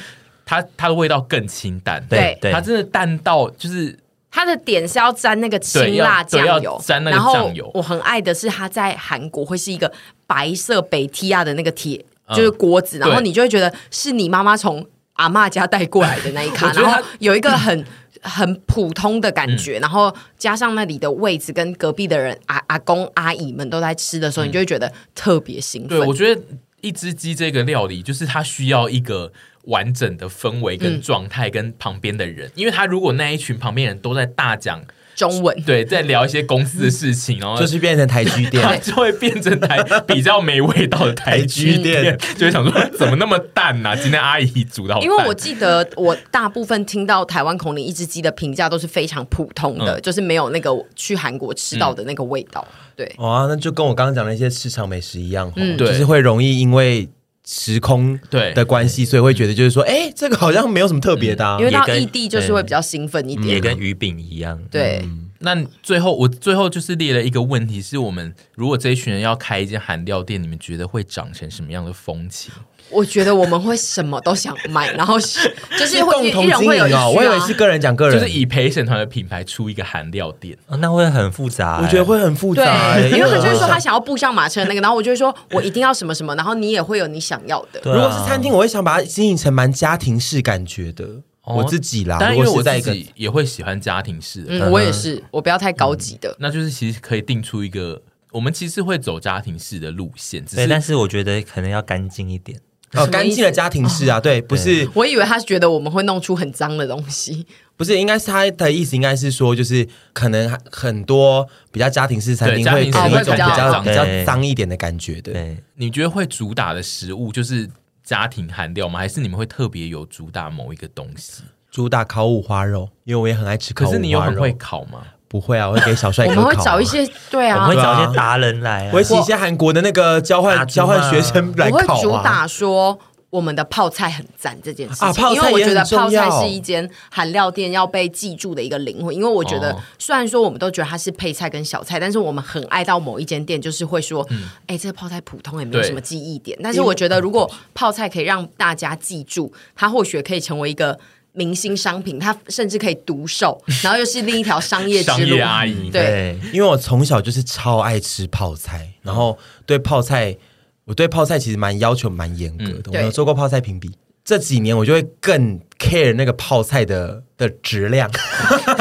[0.45, 2.05] 它它的味道更清淡。
[2.09, 3.99] 对，它真的淡到就是。
[4.35, 7.71] 它的点是要沾那个青辣酱油，沾那个酱油。
[7.75, 9.93] 我很爱的是它在韩国会是一个
[10.27, 12.03] 白色北提亚的那个铁，
[12.35, 17.87] 就是锅子，嗯、然后你就会觉得是你妈妈从阿嬷家带过来的那一 卡，然后有一个很、嗯、
[18.23, 25.99] 很普通的感觉，然后加上那里的位置跟隔壁的人阿阿公阿姨们都在吃的时候，嗯、你就会觉得特别兴奋。
[25.99, 26.41] 对，我觉得
[26.81, 29.33] 一只鸡这个料理就是它需要一个。
[29.67, 34.83] 完整的氛围跟状态，跟旁边的人，嗯、因为他如果那一群旁边人都在大讲
[35.15, 43.97] 中文，对，在聊一些公司的事情，然后就是变成台剧店， 就会变成台比较没味道的台剧店，就会想说怎么那么淡呐、啊？
[44.01, 52.67] 今天阿姨煮的好，因为我记得我大部分听到台湾孔林一只鸡的评价都是非常普通的，嗯、就是没有那个去韩国吃到的那个味道。
[52.71, 57.09] 嗯、对，哦，那就跟我刚刚讲的一些市场美食一样，嗯，就是会容易因为。
[57.45, 58.53] 时空对。
[58.55, 64.61] 的关系，所以会觉得就是说，哎，这个好像没有什么特别的，因为到异地就是会比较兴奋一点，也跟鱼饼一样。
[64.71, 65.03] 对，
[65.41, 72.53] 那最后我最后就是列了一个问题，是我们如果这一群人要开一间韩料店，你们觉得会长成什么样的风情？
[72.93, 75.19] 我觉得我们会什么都想卖，然后
[75.79, 77.13] 就是会共同经营哦。
[77.15, 81.81] 我以为是个人讲个人，就是以陪审团的品牌出一个韩料店，那会很复杂。
[81.83, 87.81] 我觉得会很复杂，因为他就是说他想要步上马车那个，然后我就会说我一定要什么什么，然后你也会有你想要的。
[87.85, 91.07] 如果是餐厅，我会想把它经营成蛮家庭式感觉的。
[91.45, 96.33] 我自己啦，但因为我自己也会喜欢家庭式的，嗯，我也是，我不要太高级的。
[96.39, 102.61] 那就是其实可以定出一个，我们其实会走家庭式的路线，对，但是我觉得可能要干净一点。
[102.95, 104.89] 哦，干净的家庭式啊，对，不是。
[104.95, 115.33] 我以为他觉得我们会弄出很脏的东西，不是，应该是他的意思，应该是说，就是可能很多比较家庭式餐厅会给一种比较比较脏一点的感觉的。
[115.33, 117.69] 对，你觉得会主打的食物就是
[118.05, 118.99] 家庭韩料吗？
[118.99, 121.43] 还是你们会特别有主打某一个东西？
[121.71, 123.93] 主打烤五花肉，因为我也很爱吃烤五花肉。
[123.93, 125.05] 可是你又很会烤吗？
[125.33, 126.27] 不会啊，我会给小帅。
[126.27, 131.95] 我们会找一些，对啊，我们会找一些达人来，我会请一些韩国的那个交换交换学生来烤。
[131.95, 132.99] 我会主打说。
[133.33, 139.17] 我们的泡菜很赞这件事情，啊、因为我觉得泡菜是一间韩料店要被记住的一个灵魂。
[139.17, 144.23] 因为我觉得，虽然说我们都觉得它是配菜跟小菜，但是我们很爱到某一间店，就是会说，
[144.67, 146.59] 哎、嗯，这个泡菜普通也没有什么记忆点。
[146.63, 150.99] 但是我觉得，如果泡菜可以让大家记住，它或许可以成为一个
[151.33, 155.39] 明星商品，它甚至可以独售， 然后又是另一条商业之路。
[155.43, 160.37] 阿姨，对，因为我从小就是超爱吃泡菜，然后对泡菜。
[160.85, 163.89] 我对泡菜其实蛮要求蛮严格的，嗯、我有做过泡菜评比。
[164.25, 168.11] 这几年我就会更 care 那个泡菜的的质量，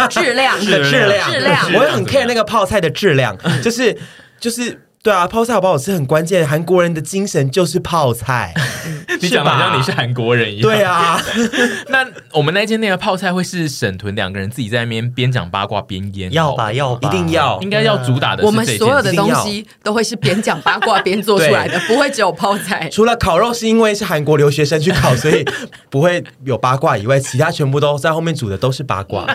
[0.10, 3.95] 质量的质量，质量，我会很 care 那个泡菜的质量，就是
[4.39, 4.88] 就是。
[5.04, 6.47] 对啊，泡菜好不好吃很关键。
[6.47, 8.54] 韩国人的精神就是泡菜，
[9.20, 10.62] 你讲的好像你是韩国人一样。
[10.62, 11.20] 对啊，
[11.89, 18.45] 那我们那间店的泡菜会是沈屯两个人自己在那边边讲八卦边腌，要吧要吧，一定要，应该要主打的是。
[18.45, 22.88] 我们所有的东西都会是边讲八卦边做出来的，不会只有泡菜。
[22.93, 25.43] 除了烤肉是因为是韩国留学生去烤，所以
[25.89, 29.26] 不会有八卦以外，其他全部都在后面煮的都是八卦。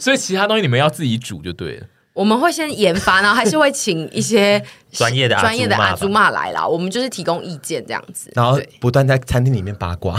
[0.00, 1.86] 所以其他东西你们要自己煮就对了。
[2.16, 4.60] 我们会先研发，然后还是会请一些
[4.90, 6.66] 专业的专业的阿祖玛来啦。
[6.66, 10.18] 我们就是提供意见这样子，然后不断在餐厅里面八卦，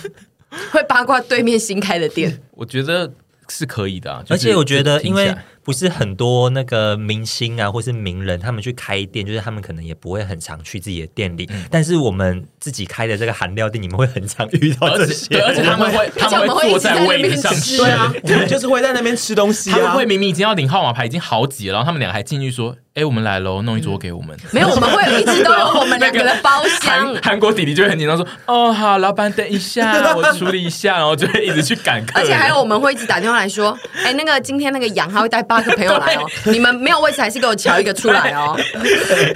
[0.72, 2.40] 会八卦对面新开的店。
[2.56, 3.12] 我觉得
[3.48, 5.36] 是可以的啊，而且我觉得因为。
[5.66, 11.44] 不是很多那个明星啊，或是名人，他们去开店，就是他们可能也不会很常去自己的店里。
[11.50, 18.14] 嗯、但是我们自己开的这个韩料店，你们会很常遇到这些，而且他们会他们会坐在位置上吃，对啊，
[18.46, 19.76] 就是会在那边吃东西啊。
[19.76, 22.76] 他们会明明已经要领号码牌，已经好挤了，然后他们俩还进去说。
[22.94, 24.34] 哎，我们来喽，弄一桌给我们。
[24.52, 27.14] 没有，我们会一直都有我们两个的包厢。
[27.22, 32.12] 韩国弟弟就会很紧张，说：“哦，好，老板等一下， 我处理一下。”然后就会一直去赶客。
[32.14, 38.58] 而且还有，我们会一直打电话来说：“哎，那个今天那个杨他会带八个朋友来哦，你们没有位置，还是给我瞧一个出来哦。”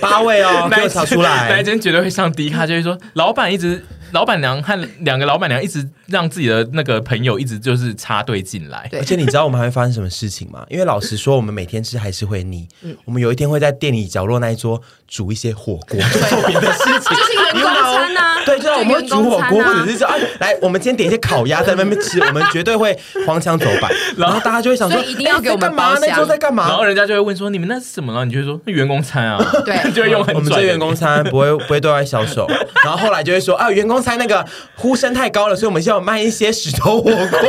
[0.00, 1.48] 八位哦，给我瞧出来。
[1.50, 3.84] 那一间绝对会上迪卡，就会说老板一直。
[4.12, 10.64] 老板娘和两个老板娘一直让自己的那个朋友一直就是插队进来，对，而且你知道我们还会发生什么事情吗？
[10.68, 12.66] 因为老实说，我们每天吃还是会腻。
[12.82, 18.29] 嗯，我们有一天会在店里角落那一桌煮一些火锅，做别的事情，就是员工餐啊。
[18.46, 25.96] 对，就像我们会煮火锅，或者是说，哎，来，我们今天点一些烤鸭在外面吃，我们绝对会荒腔走板， 然后大家就会想说，一定要给我们干嘛？
[26.00, 26.68] 那时候在干嘛？
[26.68, 29.38] 然后人家就会问说：“你们那是什么？”然后你就会说：“员工餐啊。
[29.64, 32.46] ”对就会用很我们这员工餐不会不会对外销售，
[32.84, 34.44] 然后后来就会说啊，员工餐那个
[34.76, 37.40] 呼声太高了，所以我们需要卖一些石头火锅。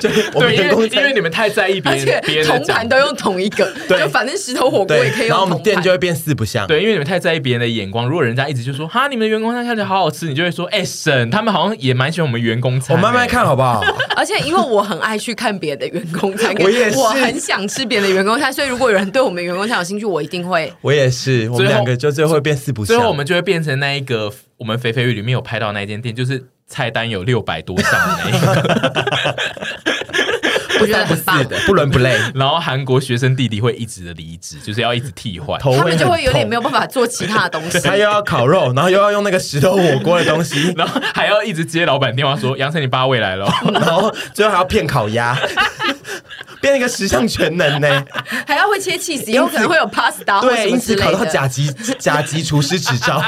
[0.00, 6.66] 就我们对，因员工因为你们太在意别而且人别人的讲铜盘都用同一个，对就反正石头火锅也可以，用然后我们店就会变四不像。
[6.66, 8.06] 对，因为你们太在意别人的眼光。
[8.06, 13.82] 如果人家一直就说：“哈，你们的员工餐看起来好好吃”，你就会说：“哎、沈，他们好像也蛮喜欢我们员工餐。”我慢慢看好不好？
[14.16, 20.72] 而且因为我很爱去看别的员工餐，我也是我很想吃别的员工餐，所以如果有人对我们员工餐有兴趣，我一定会。
[20.80, 22.96] 我也是，我们两个就最后会变四不像。
[22.96, 29.36] 最后我们就会变成那一个我们肥肥鱼里面有拍到那一间店，就是菜单有六百多项的那一个。
[30.82, 31.44] 我觉得很棒是。
[31.44, 35.60] 的，不伦不类， 然后韩国学生弟弟会一直的离职，就是要一直替换。
[35.60, 36.62] 头他们就会有点没有。
[36.62, 37.80] 有办法做其他的东西。
[37.82, 43.52] 他又要烤肉，然后又要用那个石头火锅的东西， 然后还要一直接老板电话说：“杨丞，你八位来了。
[43.72, 45.36] 然后最后还要骗烤鸭，
[46.60, 48.04] 变一个十项全能呢。
[48.46, 51.24] 还要会切 cheese，也有可能会有 pasta 或对，什么因此考到。
[51.24, 51.68] 甲级
[51.98, 53.20] 甲级厨师执照。